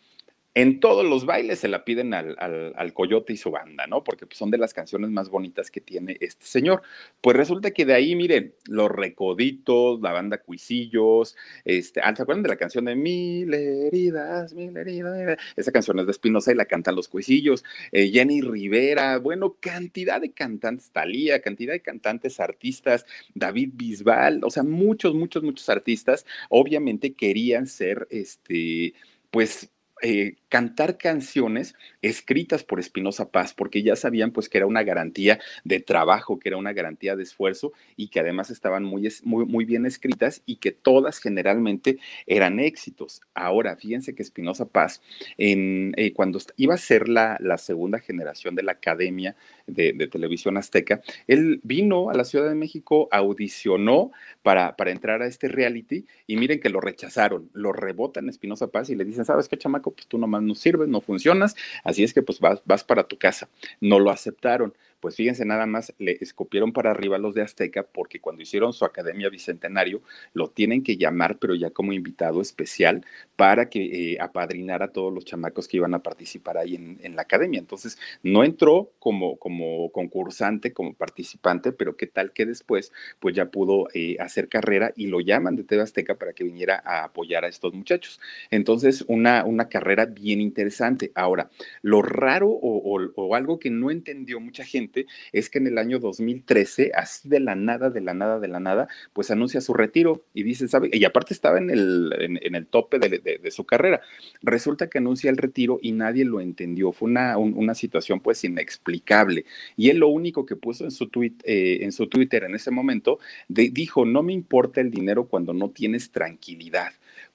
[0.54, 4.04] en todos los bailes se la piden al, al, Coyote y su banda, ¿no?
[4.04, 6.82] Porque pues, son de las canciones más bonitas que tiene este señor.
[7.22, 12.42] Pues resulta que de ahí, miren, Los Recoditos, la banda Cuisillos, este, ah, ¿se acuerdan
[12.42, 15.38] de la canción de Mil heridas, mil heridas?
[15.56, 17.64] Esa canción es de Espinosa y la cantan los Cuisillos.
[17.90, 24.50] Eh, Jenny Rivera, bueno, cantidad de cantantes, Talía, cantidad de cantantes, artistas, David Bisbal, o
[24.50, 28.92] sea, muchos, muchos, muchos artistas, obviamente querían ser, este,
[29.30, 29.70] pues
[30.02, 35.38] eh, cantar canciones escritas por Espinosa Paz, porque ya sabían pues que era una garantía
[35.64, 39.64] de trabajo, que era una garantía de esfuerzo y que además estaban muy, muy, muy
[39.64, 43.20] bien escritas y que todas generalmente eran éxitos.
[43.34, 45.00] Ahora, fíjense que Espinosa Paz,
[45.38, 49.36] en, eh, cuando iba a ser la, la, segunda generación de la Academia
[49.66, 54.10] de, Televisión Azteca, él vino a la Ciudad de México, audicionó
[54.42, 58.90] para, para entrar a este reality y miren que lo rechazaron, lo rebotan Espinosa Paz
[58.90, 59.92] y le dicen, ¿sabes qué, chamaco?
[59.92, 61.54] Pues tú nomás no sirves, no funcionas,
[61.92, 63.48] así es que pues vas, vas para tu casa.
[63.80, 68.20] No lo aceptaron pues fíjense nada más, le escupieron para arriba los de Azteca porque
[68.20, 70.00] cuando hicieron su Academia Bicentenario
[70.32, 75.12] lo tienen que llamar, pero ya como invitado especial para que eh, apadrinara a todos
[75.12, 77.58] los chamacos que iban a participar ahí en, la Academia.
[77.58, 83.46] Entonces, no entró como, como concursante, como participante, pero qué tal que después, pues ya
[83.46, 87.44] pudo eh, hacer carrera y lo llaman de TV Azteca para que viniera a apoyar
[87.44, 88.20] a estos muchachos.
[88.52, 91.10] Entonces, una, una carrera bien interesante.
[91.16, 91.50] Ahora,
[91.82, 94.91] lo raro o algo que no entendió mucha gente,
[95.32, 98.60] es que en el año 2013, así de la nada, de la nada, de la
[98.60, 100.90] nada, pues anuncia su retiro y dice, ¿sabe?
[100.92, 104.00] Y aparte estaba en el, en, el tope de, su carrera.
[104.42, 106.92] Resulta que anuncia el retiro y nadie lo entendió.
[106.92, 109.44] Fue una, una situación pues inexplicable.
[109.76, 111.10] Y él lo único que puso en su,
[111.44, 115.70] eh, en su Twitter en ese momento, dijo, no me importa el dinero cuando no
[115.70, 116.92] tienes tranquilidad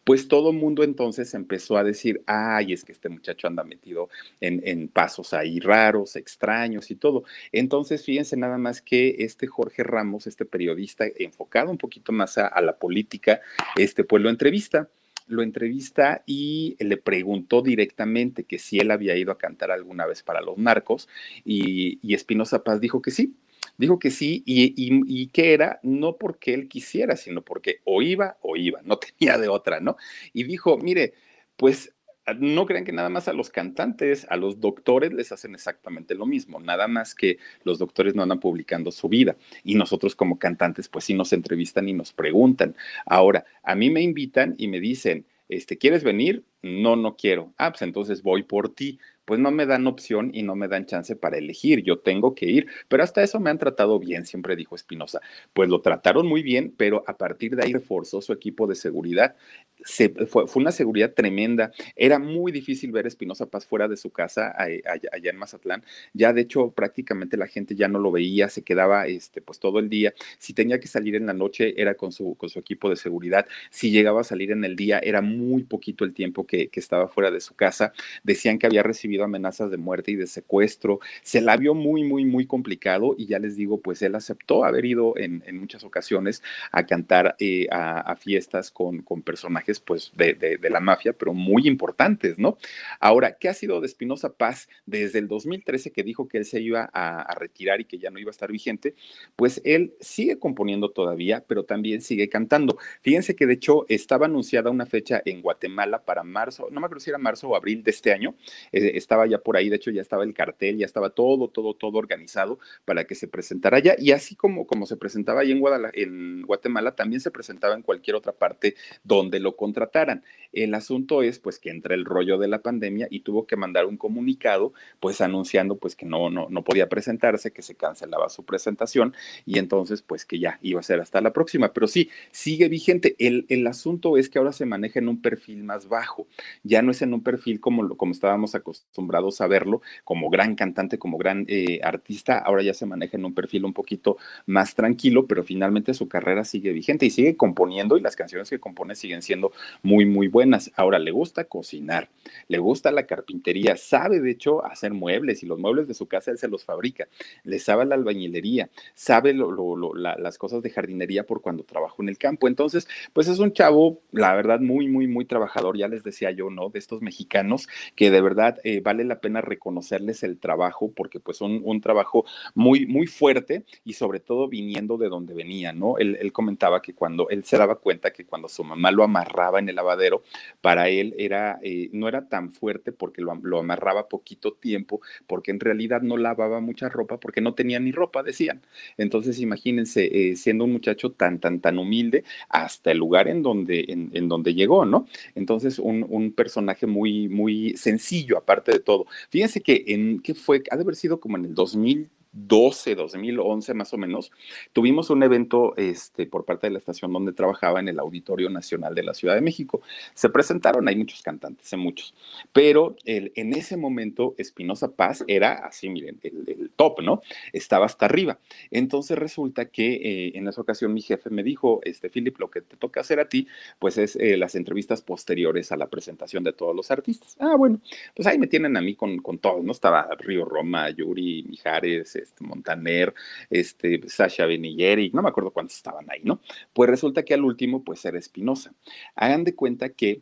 [0.07, 4.07] pues todo mundo entonces empezó a decir, ay, es que este muchacho anda metido
[4.39, 7.25] en, pasos ahí raros, extraños y todo.
[7.51, 12.61] Entonces, fíjense nada más que este Jorge Ramos, este periodista enfocado un poquito más a,
[12.61, 13.41] la política,
[13.75, 14.87] este, pues lo entrevista
[15.27, 20.23] lo entrevista y le preguntó directamente que si él había ido a cantar alguna vez
[20.23, 21.09] para los narcos
[21.43, 23.35] y, y Espinosa Paz dijo que sí,
[23.77, 28.37] Dijo que sí y, y, que era no porque él quisiera, sino porque o iba
[28.41, 29.97] o iba, no tenía de otra, ¿no?
[30.33, 31.13] Y dijo, mire,
[31.55, 31.93] pues
[32.25, 36.15] ah, no crean que nada más a los cantantes, a los doctores les hacen exactamente
[36.15, 40.39] lo mismo, nada más que los doctores no andan publicando su vida y nosotros como
[40.39, 42.75] cantantes pues sí nos entrevistan y nos preguntan.
[43.05, 46.43] Ahora, a mí me invitan y me dicen, este, ¿quieres venir?
[46.61, 47.53] No, no quiero.
[47.57, 50.85] Ah, pues entonces voy por ti pues no me dan opción y no me dan
[50.85, 54.55] chance para elegir, yo tengo que ir, pero hasta eso me han tratado bien, siempre
[54.55, 55.19] dijo Espinosa.
[55.51, 59.35] Pues lo trataron muy bien, pero a partir de ahí reforzó su equipo de seguridad.
[59.83, 61.73] Se, fue, una seguridad tremenda.
[61.97, 65.83] Era muy difícil ver a Espinosa Paz fuera de su casa allá, en Mazatlán.
[66.13, 69.79] Ya de hecho prácticamente la gente ya no lo veía, se quedaba este, pues todo
[69.79, 70.13] el día.
[70.37, 73.45] Si tenía que salir en la noche era con su, con su equipo de seguridad.
[73.71, 77.29] Si llegaba a salir en el día era muy poquito el tiempo que estaba fuera
[77.29, 77.91] de su casa.
[78.23, 82.25] Decían que había recibido amenazas de muerte y de secuestro, se la vio muy, muy,
[82.25, 86.85] muy complicado y ya les digo, pues él aceptó haber ido en, muchas ocasiones a
[86.85, 92.37] cantar eh, a, fiestas con, con personajes pues de, de, la mafia, pero muy importantes,
[92.37, 92.57] ¿no?
[92.99, 96.61] Ahora, ¿qué ha sido de Espinosa Paz desde el 2013 que dijo que él se
[96.61, 98.95] iba a, a retirar y que ya no iba a estar vigente?
[99.35, 102.77] Pues él sigue componiendo todavía, pero también sigue cantando.
[103.01, 107.01] Fíjense que de hecho estaba anunciada una fecha en Guatemala para marzo, no me acuerdo
[107.01, 108.35] si era marzo o abril de este año,
[108.71, 111.73] eh, estaba ya por ahí, de hecho ya estaba el cartel, ya estaba todo, todo,
[111.73, 113.95] todo organizado para que se presentara allá.
[113.97, 115.61] Y así como, como se presentaba ahí en,
[115.93, 120.25] en Guatemala, también se presentaba en cualquier otra parte donde lo contrataran.
[120.51, 123.85] El asunto es pues que entra el rollo de la pandemia y tuvo que mandar
[123.85, 128.43] un comunicado pues anunciando pues que no, no, no podía presentarse, que se cancelaba su
[128.43, 129.13] presentación
[129.45, 131.71] y entonces pues que ya iba a ser hasta la próxima.
[131.71, 133.15] Pero sí, sigue vigente.
[133.19, 136.27] El, el asunto es que ahora se maneja en un perfil más bajo,
[136.63, 140.55] ya no es en un perfil como, como estábamos acostumbrados acostumbrados a verlo como gran
[140.55, 144.73] cantante, como gran eh, artista, ahora ya se maneja en un perfil un poquito más
[144.73, 148.95] tranquilo, pero finalmente su carrera sigue vigente y sigue componiendo y las canciones que compone
[148.95, 149.51] siguen siendo
[149.83, 150.71] muy, muy buenas.
[150.75, 152.09] Ahora le gusta cocinar,
[152.47, 156.31] le gusta la carpintería, sabe de hecho hacer muebles y los muebles de su casa
[156.31, 157.07] él se los fabrica,
[157.43, 162.47] le sabe la albañilería, sabe las cosas de jardinería por cuando trabajó en el campo.
[162.47, 166.49] Entonces, pues es un chavo, la verdad, muy, muy, muy trabajador, ya les decía yo,
[166.49, 166.69] ¿no?
[166.69, 171.41] De estos mexicanos que de verdad eh, vale la pena reconocerles el trabajo porque pues
[171.41, 172.23] un, un trabajo
[172.55, 175.97] muy, muy fuerte y sobre todo viniendo de donde venía, ¿no?
[175.97, 179.67] Él, comentaba que cuando él se daba cuenta que cuando su mamá lo amarraba en
[179.67, 180.23] el lavadero,
[180.61, 185.51] para él era, eh, no era tan fuerte porque lo, lo, amarraba poquito tiempo, porque
[185.51, 188.61] en realidad no lavaba mucha ropa porque no tenía ni ropa, decían.
[188.97, 193.83] Entonces imagínense, eh, siendo un muchacho tan, tan, tan humilde hasta el lugar en donde,
[193.89, 195.07] en, en donde llegó, ¿no?
[195.35, 199.05] Entonces un, un personaje muy, muy sencillo, aparte de todo.
[199.29, 200.63] Fíjense que en, ¿qué fue?
[200.71, 204.31] Ha de haber sido como en el 2000 2012, 2011 más o menos,
[204.71, 208.93] tuvimos un evento este, por parte de la estación donde trabajaba en el Auditorio Nacional
[208.93, 209.81] de la Ciudad de México.
[210.13, 212.13] Se presentaron, hay muchos cantantes, hay muchos,
[212.53, 217.21] pero el, en ese momento Espinosa Paz era así, miren, el, top, ¿no?
[217.53, 218.37] Estaba hasta arriba.
[218.69, 222.61] Entonces resulta que eh, en esa ocasión mi jefe me dijo, este, Philip, lo que
[222.61, 223.47] te toca hacer a ti,
[223.79, 227.35] pues es eh, las entrevistas posteriores a la presentación de todos los artistas.
[227.39, 227.79] Ah, bueno,
[228.15, 229.71] pues ahí me tienen a mí con, con todos, ¿no?
[229.71, 233.13] Estaba Río Roma, Yuri, Mijares, este, Montaner,
[233.49, 236.41] este, Sasha Benilleri, no me acuerdo cuántos estaban ahí, ¿no?
[236.73, 238.73] Pues resulta que al último, pues era Espinosa.
[239.15, 240.21] Hagan de cuenta que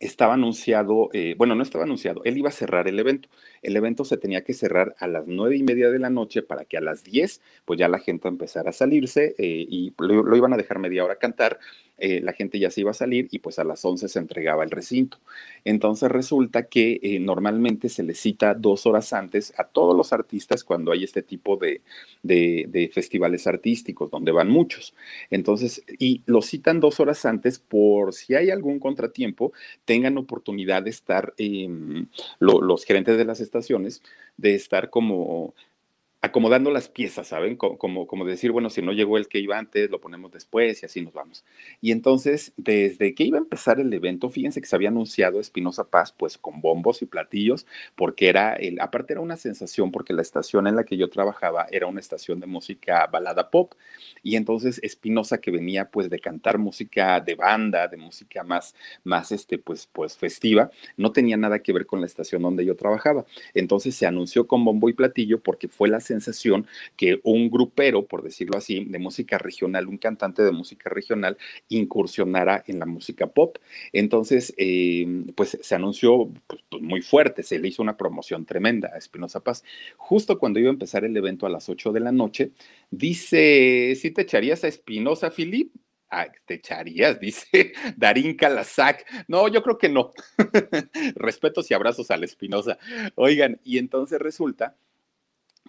[0.00, 3.28] estaba anunciado, eh, bueno, no estaba anunciado, él iba a cerrar el evento.
[3.62, 6.64] El evento se tenía que cerrar a las nueve y media de la noche para
[6.64, 10.52] que a las diez, pues ya la gente empezara a salirse eh, y lo, iban
[10.52, 11.58] a dejar media hora cantar
[11.98, 14.64] eh, la gente ya se iba a salir y pues a las 11 se entregaba
[14.64, 15.18] el recinto.
[15.64, 20.62] Entonces resulta que eh, normalmente se les cita dos horas antes a todos los artistas
[20.64, 21.82] cuando hay este tipo de,
[22.22, 24.94] de, festivales artísticos donde van muchos.
[25.30, 29.52] Entonces, y los citan dos horas antes por si hay algún contratiempo,
[29.84, 32.06] tengan oportunidad de estar, em,
[32.38, 34.02] los gerentes de las estaciones,
[34.36, 35.54] de estar como
[36.20, 37.56] acomodando las piezas, ¿saben?
[37.56, 40.86] Como, como, decir, bueno, si no llegó el que iba antes, lo ponemos después y
[40.86, 41.44] así nos vamos.
[41.80, 45.84] Y entonces, desde que iba a empezar el evento, fíjense que se había anunciado Espinosa
[45.84, 50.22] Paz, pues con bombos y platillos, porque era, el, aparte era una sensación, porque la
[50.22, 53.74] estación en la que yo trabajaba era una estación de música balada pop.
[54.24, 59.30] Y entonces Espinosa, que venía pues de cantar música de banda, de música más, más
[59.30, 63.24] este, pues, pues festiva, no tenía nada que ver con la estación donde yo trabajaba.
[63.54, 68.22] Entonces se anunció con bombo y platillo porque fue la sensación que un grupero, por
[68.22, 71.36] decirlo así, de música regional, un cantante de música regional,
[71.68, 73.58] incursionara en la música pop.
[73.92, 78.90] Entonces, em, pues se anunció pues, pues, muy fuerte, se le hizo una promoción tremenda
[78.94, 79.64] a Espinosa Paz.
[79.96, 82.52] Justo cuando iba a empezar el evento a las 8 de la noche,
[82.90, 85.72] dice, ¿sí te echarías a Espinosa, Filip?
[86.10, 89.04] Ah, te echarías, dice Darín Calasac.
[89.28, 90.12] No, yo creo que no.
[91.16, 92.78] Respetos y abrazos a Espinosa.
[93.14, 94.76] Oigan, y entonces resulta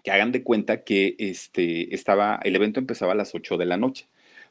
[0.04, 3.78] que hagan de cuenta que este, estaba, el evento empezaba a las 8 de la
[3.78, 4.08] noche.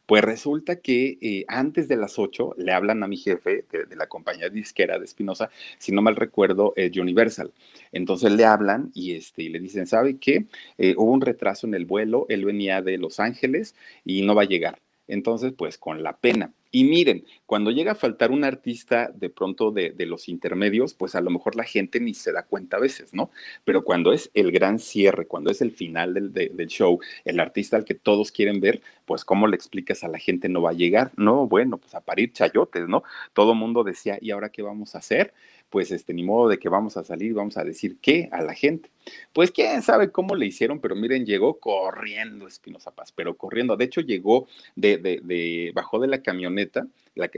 [0.06, 4.06] Pues resulta que eh, antes de las 8 le hablan a mi jefe de, la
[4.06, 7.52] compañía disquera de Espinosa, si no mal recuerdo, es Universal.
[7.92, 10.46] Entonces le hablan y, este, y le dicen, ¿sabe qué?
[10.78, 13.74] Eh, hubo un retraso en el vuelo, él venía de Los Ángeles
[14.04, 14.78] y no va a llegar.
[15.08, 16.52] Entonces, pues con la pena.
[16.70, 21.22] Y miren, cuando llega a faltar un artista de pronto de, los intermedios, pues a
[21.22, 23.30] lo mejor la gente ni se da cuenta a veces, ¿no?
[23.64, 27.78] Pero cuando es el gran cierre, cuando es el final del, del, show, el artista
[27.78, 30.74] al que todos quieren ver, pues ¿cómo le explicas a la gente no va a
[30.74, 31.10] llegar?
[31.16, 33.02] No, bueno, pues a parir chayotes, ¿no?
[33.32, 35.32] Todo mundo decía, ¿y ahora qué vamos a hacer?
[35.70, 38.54] Pues este, ni modo de que vamos a salir, vamos a decir qué a la
[38.54, 38.90] gente.
[39.32, 43.76] Pues quién sabe cómo le hicieron, pero miren, llegó corriendo Espinosa Paz, pero corriendo.
[43.76, 44.46] De hecho, llegó
[44.76, 46.86] de, de, de bajó de la camioneta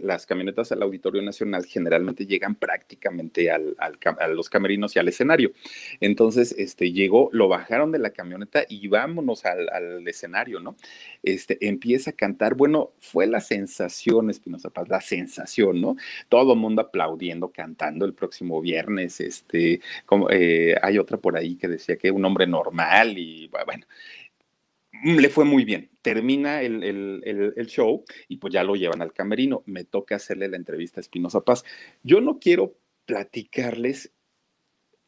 [0.02, 5.52] las camionetas al Auditorio Nacional generalmente llegan prácticamente al, a los camerinos y al escenario.
[6.00, 10.76] Entonces, este, llegó, lo bajaron de la camioneta y vámonos al, escenario, ¿no?
[11.22, 12.54] Este, empieza a cantar.
[12.54, 15.96] Bueno, fue la sensación, Espinosa Paz, la sensación, ¿no?
[16.28, 19.20] Todo el mundo aplaudiendo, cantando el próximo viernes.
[19.20, 23.86] Este, como, eh, hay otra por ahí que decía que un hombre normal y bueno,
[25.04, 25.90] le fue muy bien.
[26.02, 29.62] Termina el, show y pues ya lo llevan al camerino.
[29.66, 31.64] Me toca hacerle la entrevista a Espinosa Paz.
[32.02, 32.76] Yo no quiero
[33.06, 34.12] platicarles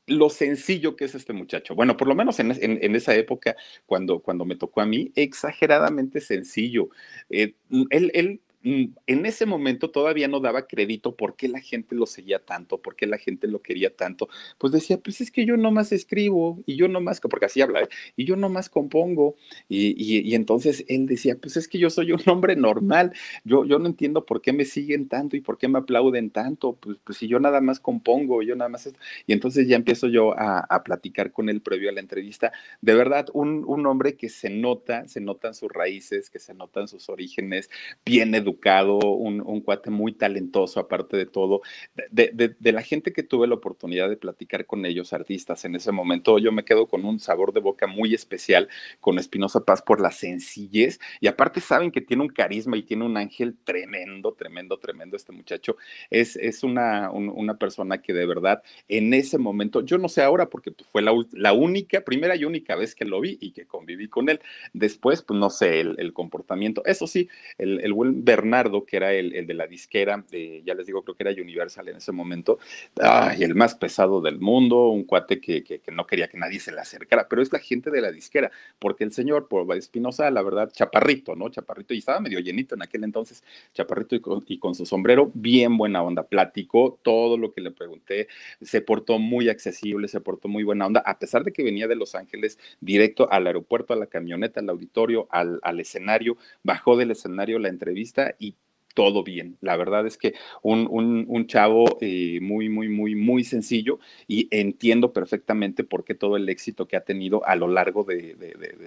[0.07, 1.74] lo sencillo que es este muchacho.
[1.74, 2.51] Bueno, por lo menos en,
[2.97, 6.88] esa época, cuando, cuando me tocó a mí, exageradamente sencillo.
[7.30, 7.55] Eh,
[7.90, 12.06] él, él Mm, en ese momento todavía no daba crédito por qué la gente lo
[12.06, 14.28] seguía tanto, por qué la gente lo quería tanto.
[14.58, 18.24] Pues decía, pues es que yo nomás escribo y yo nomás, porque así habla, y
[18.24, 19.36] yo nomás compongo.
[19.68, 23.12] Y, entonces él decía, pues es que yo soy un hombre normal,
[23.44, 26.74] yo, yo no entiendo por qué me siguen tanto y por qué me aplauden tanto,
[26.74, 28.92] pues, pues si yo nada más compongo, yo nada más...
[29.26, 32.52] Y entonces ya empiezo yo a, platicar con él previo a la entrevista.
[32.80, 36.88] De verdad, un, un hombre que se nota, se notan sus raíces, que se notan
[36.88, 37.70] sus orígenes,
[38.04, 41.62] bien educado un, cuate muy talentoso, aparte de todo.
[42.11, 46.38] De, la gente que tuve la oportunidad de platicar con ellos, artistas, en ese momento,
[46.38, 48.68] yo me quedo con un sabor de boca muy especial
[49.00, 53.05] con Espinosa Paz por la sencillez y aparte saben que tiene un carisma y tiene
[53.05, 55.76] un ángel tremendo, tremendo, tremendo este muchacho.
[56.11, 60.48] Es, es una, una persona que de verdad en ese momento, yo no sé ahora
[60.48, 64.09] porque fue la, la, única, primera y única vez que lo vi y que conviví
[64.09, 64.40] con él.
[64.72, 67.28] Después, pues no sé, el, comportamiento, eso sí,
[67.59, 71.03] el, el buen ver Bernardo, que era el, de la disquera, de, ya les digo,
[71.03, 72.59] creo que era Universal en ese momento,
[73.01, 76.72] ay, el más pesado del mundo, un cuate que, que, no quería que nadie se
[76.72, 80.43] le acercara, pero es la gente de la disquera, porque el señor, por Espinosa, la
[80.43, 81.49] verdad, chaparrito, ¿no?
[81.49, 85.30] Chaparrito, y estaba medio llenito en aquel entonces, chaparrito y con, y con su sombrero,
[85.34, 88.28] bien buena onda, platicó todo lo que le pregunté,
[88.61, 91.95] se portó muy accesible, se portó muy buena onda, a pesar de que venía de
[91.95, 97.59] Los Ángeles directo al aeropuerto, a la camioneta, al auditorio, al escenario, bajó del escenario
[97.59, 98.54] la entrevista y
[98.94, 99.56] todo bien.
[99.60, 105.12] La verdad es que un, un, chavo eh, muy, muy, muy, muy sencillo y entiendo
[105.12, 108.36] perfectamente por qué todo el éxito que ha tenido a lo largo de,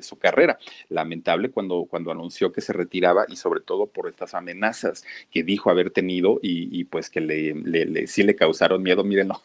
[0.02, 0.58] su carrera.
[0.90, 5.70] Lamentable cuando, cuando anunció que se retiraba y sobre todo por estas amenazas que dijo
[5.70, 9.04] haber tenido y, pues que le, le, sí le causaron miedo.
[9.04, 9.42] Mírenlo.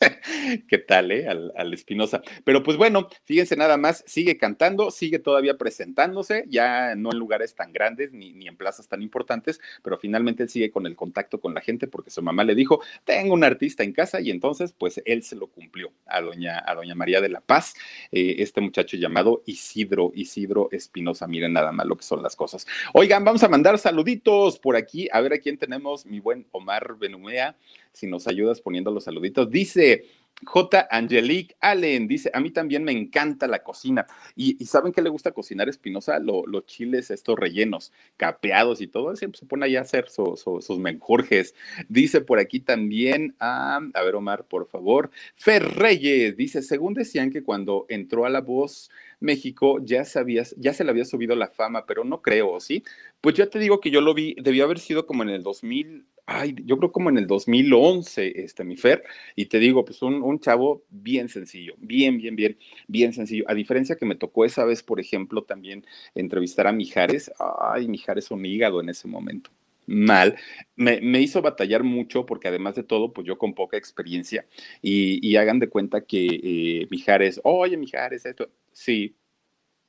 [0.68, 1.28] ¿Qué tal, eh?
[1.28, 2.22] Al, al, Espinosa.
[2.44, 7.54] Pero pues bueno, fíjense nada más, sigue cantando, sigue todavía presentándose, ya no en lugares
[7.54, 11.54] tan grandes ni, en plazas tan importantes, pero finalmente él sigue con el contacto con
[11.54, 15.00] la gente porque su mamá le dijo, tengo un artista en casa y entonces pues
[15.04, 17.74] él se lo cumplió a doña, a doña María de la Paz,
[18.12, 21.26] eh, este muchacho llamado Isidro, Isidro Espinosa.
[21.26, 22.66] Miren nada más lo que son las cosas.
[22.92, 26.96] Oigan, vamos a mandar saluditos por aquí, a ver a quién tenemos, mi buen Omar
[26.98, 27.56] Benumea
[27.94, 29.50] si nos ayudas poniendo los saluditos.
[29.50, 30.04] Dice
[30.44, 30.88] J.
[30.90, 34.06] Angelique Allen, dice, a mí también me encanta la cocina.
[34.34, 36.18] ¿Y, saben qué le gusta cocinar Espinosa?
[36.18, 39.14] los chiles estos rellenos, capeados y todo.
[39.16, 41.54] Siempre se pone allá a hacer sus menjurjes.
[41.88, 45.10] Dice por aquí también, a ver Omar, por favor.
[45.36, 48.90] Fer Reyes, dice, según decían que cuando entró a La Voz
[49.24, 52.84] México ya sabías, ya se le había subido la fama, pero no creo, ¿sí?
[53.20, 56.06] Pues ya te digo que yo lo vi, debió haber sido como en el 2000
[56.26, 59.04] ay, yo creo como en el 2011, este, mi Fer,
[59.36, 62.56] y te digo, pues un, un, chavo bien sencillo, bien, bien, bien,
[62.88, 63.44] bien sencillo.
[63.46, 68.30] A diferencia que me tocó esa vez, por ejemplo, también entrevistar a Mijares, ay, Mijares
[68.30, 69.50] un hígado en ese momento
[69.86, 70.36] mal,
[70.76, 74.46] me, me, hizo batallar mucho porque además de todo, pues yo con poca experiencia
[74.82, 79.16] y, hagan de cuenta que eh, Mijares, oye Mijares, esto, sí,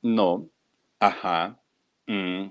[0.02, 0.48] no,
[1.00, 1.60] ajá,
[2.06, 2.50] mm,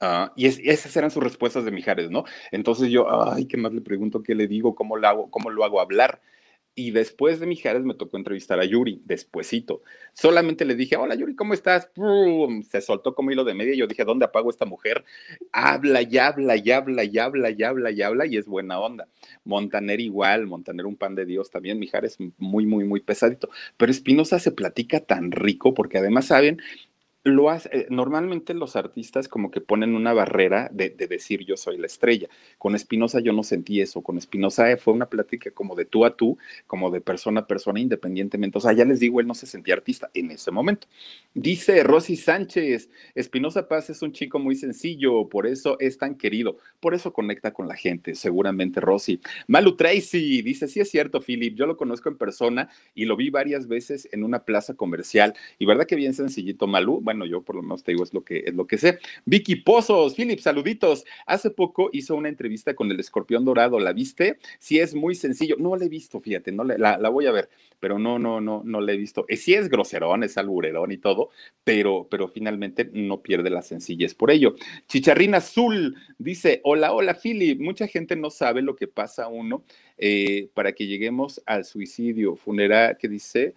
[0.00, 2.24] Ah, y, esas eran sus respuestas de Mijares, ¿no?
[2.50, 4.22] Entonces yo, ay, ¿qué más le pregunto?
[4.22, 4.74] ¿Qué le digo?
[4.74, 5.30] ¿Cómo lo hago?
[5.30, 6.20] ¿Cómo lo hago hablar?
[6.78, 9.82] Y después de Mijares me tocó entrevistar a Yuri, despuesito.
[10.12, 11.88] Solamente le dije, hola Yuri, ¿cómo estás?
[12.68, 13.74] Se soltó como hilo de media.
[13.74, 15.02] Yo dije, ¿dónde apago esta mujer?
[15.52, 19.08] Habla y habla y habla y habla y habla y habla y es buena onda.
[19.44, 21.78] Montaner igual, Montaner un pan de Dios también.
[21.78, 23.48] Mijares muy, muy, muy pesadito.
[23.78, 26.60] Pero Espinosa se platica tan rico porque además saben
[27.26, 31.76] lo hace, eh, normalmente los artistas como que ponen una barrera de, decir yo soy
[31.76, 32.28] la estrella.
[32.58, 34.00] Con Espinosa yo no sentí eso.
[34.00, 37.46] Con Espinosa eh, fue una plática como de tú a tú, como de persona a
[37.46, 38.58] persona independientemente.
[38.58, 40.86] O sea, ya les digo, él no se sentía artista en ese momento.
[41.34, 46.58] Dice Rosy Sánchez, Espinosa Paz es un chico muy sencillo, por eso es tan querido,
[46.80, 49.20] por eso conecta con la gente, seguramente Rosy.
[49.48, 53.30] Malu Tracy dice, sí es cierto, Philip, yo lo conozco en persona y lo vi
[53.30, 55.34] varias veces en una plaza comercial.
[55.58, 57.00] Y verdad que bien sencillito, Malu.
[57.02, 58.98] Bueno, yo por lo menos te digo, es lo que, es lo que sé.
[59.24, 61.04] Vicky Pozos, Philip, saluditos.
[61.26, 64.38] Hace poco hizo una entrevista con el escorpión dorado, ¿la viste?
[64.58, 65.56] Sí, es muy sencillo.
[65.58, 67.48] No la he visto, fíjate, no la, la, voy a ver,
[67.80, 69.24] pero no, no, no, no la he visto.
[69.28, 71.30] Eh, sí es groserón, es alburerón y todo,
[71.64, 74.54] pero, pero finalmente no pierde la sencillez por ello.
[74.88, 77.60] Chicharrín Azul dice, hola, hola, Philip.
[77.60, 79.64] Mucha gente no sabe lo que pasa uno
[79.98, 82.36] eh, para que lleguemos al suicidio.
[82.36, 83.54] Funeral, ¿qué dice?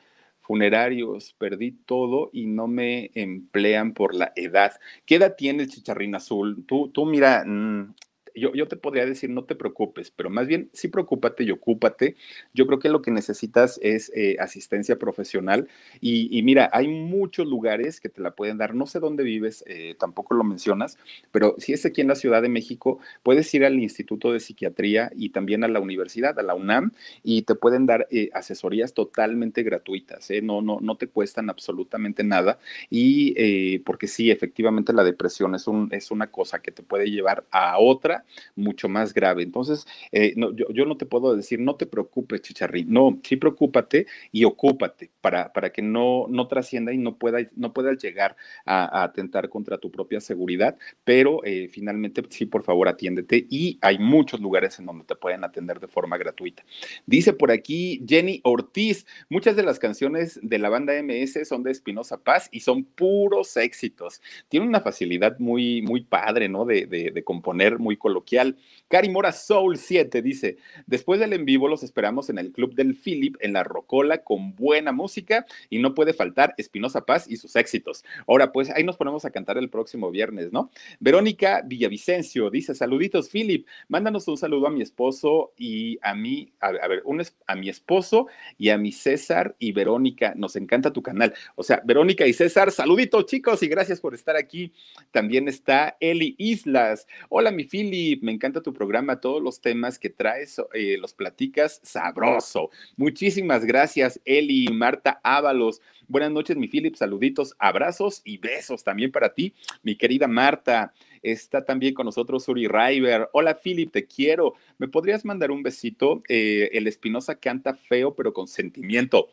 [0.49, 4.71] Funerarios, perdí todo y no me emplean por la edad.
[5.05, 6.65] ¿Qué edad tiene el chicharrín azul?
[6.65, 7.93] Tú, tú mira, mm,
[8.39, 12.15] yo, te podría decir, no te preocupes, pero más bien sí preocúpate y ocúpate.
[12.53, 15.67] Yo creo que lo que necesitas es eh, asistencia profesional
[16.01, 18.75] y, mira, hay muchos lugares que te la pueden dar.
[18.75, 20.97] No sé dónde vives, eh, tampoco lo mencionas,
[21.31, 25.11] pero si es aquí en la Ciudad de México, puedes ir al Instituto de Psiquiatría
[25.15, 26.91] y también a la universidad, a la UNAM,
[27.23, 30.29] y te pueden dar eh, asesorías totalmente gratuitas.
[30.43, 32.59] No, no, no te cuestan absolutamente nada
[32.89, 37.45] y porque sí, efectivamente la depresión es, un, es una cosa que te puede llevar
[37.51, 38.25] a otra
[38.55, 39.43] mucho más grave.
[39.43, 44.43] Entonces, eh, yo, no te puedo decir, no te preocupes, chicharrín, no, sí preocúpate y
[44.45, 49.49] ocúpate para, para que no, no trascienda y no pueda, no pueda llegar a, atentar
[49.49, 54.77] contra tu propia seguridad, pero eh, finalmente sí, por favor, atiéndete y hay muchos lugares
[54.79, 56.63] en donde te pueden atender de forma gratuita.
[57.05, 61.71] Dice por aquí Jenny Ortiz, muchas de las canciones de la banda MS son de
[61.71, 64.21] Espinosa Paz y son puros éxitos.
[64.49, 66.65] Tiene una facilidad muy, muy padre, ¿no?
[66.65, 68.57] De, de, componer, muy colorida coloquial.
[68.89, 70.57] Cari Mora Soul 7 dice,
[70.87, 74.55] después del en vivo los esperamos en el Club del Philip en la Rocola con
[74.55, 78.03] buena música y no puede faltar Espinosa Paz y sus éxitos.
[78.27, 80.71] Ahora pues ahí nos ponemos a cantar el próximo viernes, ¿no?
[80.99, 86.71] Verónica Villavicencio dice, saluditos Philip, mándanos un saludo a mi esposo y a mí, a,
[86.71, 87.03] ver,
[87.45, 88.25] a mi esposo
[88.57, 91.33] y a mi César y Verónica, nos encanta tu canal.
[91.55, 94.73] O sea, Verónica y César, saluditos chicos y gracias por estar aquí.
[95.11, 97.05] También está Eli Islas.
[97.29, 101.79] Hola mi Philip, me encanta tu programa, todos los temas que traes eh, los platicas
[101.83, 102.69] sabroso.
[102.97, 105.81] Muchísimas gracias Eli, Marta Ábalos.
[106.07, 110.93] Buenas noches mi Philip, saluditos, abrazos y besos también para ti, mi querida Marta.
[111.21, 113.29] Está también con nosotros Uri River.
[113.33, 114.53] Hola, Philip, te quiero.
[114.77, 116.23] ¿Me podrías mandar un besito?
[116.29, 119.29] Eh, el Espinosa canta feo, pero con sentimiento.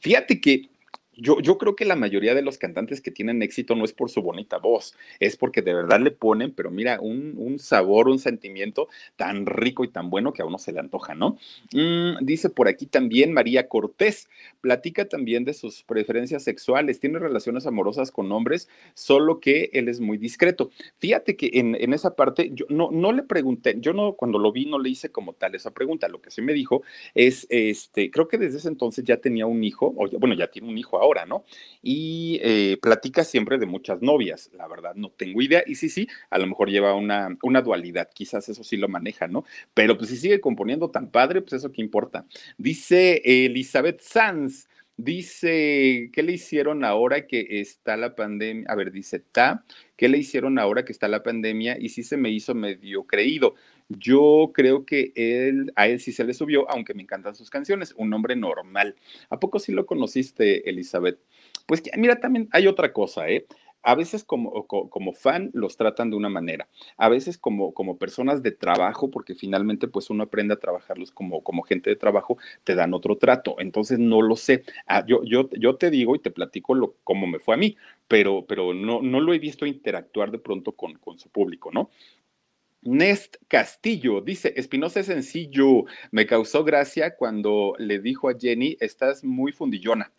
[0.00, 0.68] Fíjate que
[1.16, 4.22] yo, creo que la mayoría de los cantantes que tienen éxito no es por su
[4.22, 9.46] bonita voz, es porque de verdad le ponen, pero mira, un, sabor, un sentimiento tan
[9.46, 11.38] rico y tan bueno que a uno se le antoja, ¿no?
[11.72, 14.28] Mm, dice por aquí también María Cortés,
[14.60, 20.00] platica también de sus preferencias sexuales, tiene relaciones amorosas con hombres, solo que él es
[20.00, 20.70] muy discreto.
[20.98, 24.66] Fíjate que en, esa parte yo no, no le pregunté, yo no, cuando lo vi
[24.66, 26.82] no le hice como tal esa pregunta, lo que sí me dijo
[27.14, 30.68] es, este, creo que desde ese entonces ya tenía un hijo, o bueno, ya tiene
[30.68, 31.44] un hijo ahora, ¿no?
[31.82, 36.08] Y eh, platica siempre de muchas novias, la verdad no tengo idea, y sí, sí,
[36.30, 39.44] a lo mejor lleva una, una dualidad, quizás eso sí lo maneja, ¿no?
[39.74, 42.26] Pero pues si sigue componiendo tan padre, pues eso qué importa.
[42.58, 48.66] Dice Elizabeth Sanz, Dice, ¿qué le hicieron ahora que está la pandemia?
[48.68, 49.64] A ver, dice, ta,
[49.96, 51.76] ¿qué le hicieron ahora que está la pandemia?
[51.80, 53.56] Y sí se me hizo medio creído.
[53.88, 57.94] Yo creo que él, a él sí se le subió, aunque me encantan sus canciones,
[57.96, 58.96] un hombre normal.
[59.30, 61.18] ¿A poco sí lo conociste, Elizabeth?
[61.66, 63.46] Pues mira, también hay otra cosa, ¿eh?
[63.84, 68.42] a veces como, como, fan los tratan de una manera, a veces como, como personas
[68.42, 72.74] de trabajo, porque finalmente pues uno aprende a trabajarlos como, como gente de trabajo, te
[72.74, 73.56] dan otro trato.
[73.58, 74.64] Entonces no lo sé.
[74.86, 77.76] Ah, yo, yo, yo te digo y te platico lo, cómo me fue a mí,
[78.08, 81.90] pero, pero no, no lo he visto interactuar de pronto con, con su público, ¿no?
[82.84, 89.24] Nest Castillo dice, Espinosa es sencillo, me causó gracia cuando le dijo a Jenny, estás
[89.24, 90.12] muy fundillona.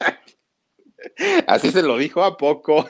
[1.46, 2.88] Así se lo dijo a poco.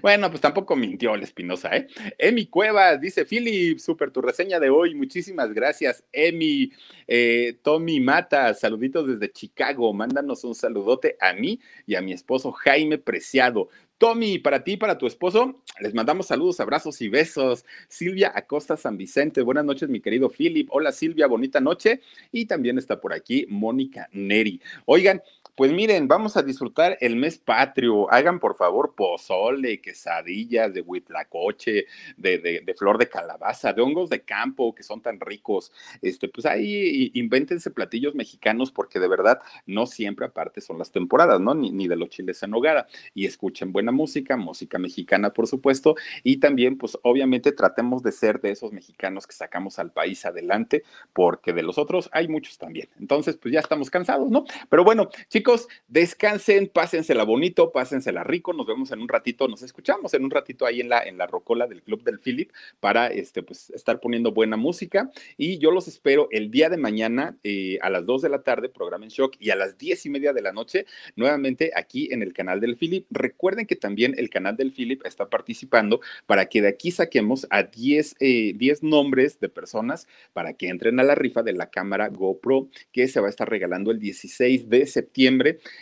[0.00, 1.88] Bueno, pues tampoco mintió el Espinosa, ¿eh?
[2.16, 6.72] Emi Cuevas dice, Philip, súper tu reseña de hoy, muchísimas gracias, Emi.
[7.06, 12.50] Eh, Tommy Mata, saluditos desde Chicago, mándanos un saludote a mí y a mi esposo
[12.52, 13.68] Jaime Preciado.
[13.98, 17.64] Tommy, para ti, para tu esposo, les mandamos saludos, abrazos y besos.
[17.88, 20.68] Silvia Acosta San Vicente, buenas noches, mi querido Philip.
[20.70, 22.00] Hola Silvia, bonita noche.
[22.30, 24.60] Y también está por aquí Mónica Neri.
[24.86, 25.20] Oigan,
[25.58, 28.08] pues miren, vamos a disfrutar el mes patrio.
[28.12, 31.86] Hagan por favor pozole, quesadillas de huitlacoche,
[32.16, 35.72] de, de, flor de calabaza, de hongos de campo que son tan ricos.
[36.00, 41.40] Este, pues ahí invéntense platillos mexicanos porque de verdad no siempre aparte son las temporadas,
[41.40, 41.56] ¿no?
[41.56, 42.86] Ni, ni de los chiles en hogada.
[43.12, 45.96] Y escuchen buena música, música mexicana por supuesto.
[46.22, 50.84] Y también pues obviamente tratemos de ser de esos mexicanos que sacamos al país adelante
[51.12, 52.88] porque de los otros hay muchos también.
[53.00, 54.44] Entonces pues ya estamos cansados, ¿no?
[54.70, 55.47] Pero bueno, chicos
[55.86, 58.52] descansen, pásensela bonito, pásensela rico.
[58.52, 61.26] Nos vemos en un ratito, nos escuchamos en un ratito ahí en la, en la
[61.26, 65.10] rocola del Club del Philip para este, pues, estar poniendo buena música.
[65.36, 68.68] Y yo los espero el día de mañana eh, a las 2 de la tarde,
[68.68, 70.86] programa en shock, y a las 10 y media de la noche,
[71.16, 73.06] nuevamente aquí en el canal del Philip.
[73.10, 77.62] Recuerden que también el canal del Philip está participando para que de aquí saquemos a
[77.62, 82.08] 10, 10 eh, nombres de personas para que entren a la rifa de la cámara
[82.08, 84.86] GoPro que se va a estar regalando el 16 de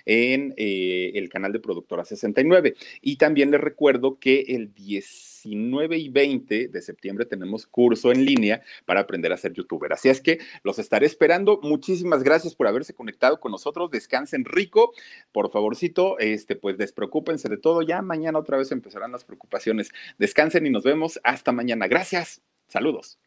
[0.04, 2.74] en eh, el canal de Productora 69.
[3.00, 8.62] Y también les recuerdo que el 19 y 20 de septiembre tenemos curso en línea
[8.84, 9.92] para aprender a ser youtuber.
[9.92, 11.60] Así es que los estaré esperando.
[11.62, 13.90] Muchísimas gracias por haberse conectado con nosotros.
[13.90, 14.92] Descansen rico.
[15.32, 17.82] Por favorcito, este, pues despreocúpense de todo.
[17.82, 19.90] Ya mañana otra vez empezarán las preocupaciones.
[20.18, 21.88] Descansen y nos vemos hasta mañana.
[21.88, 22.42] Gracias.
[22.68, 23.18] Saludos.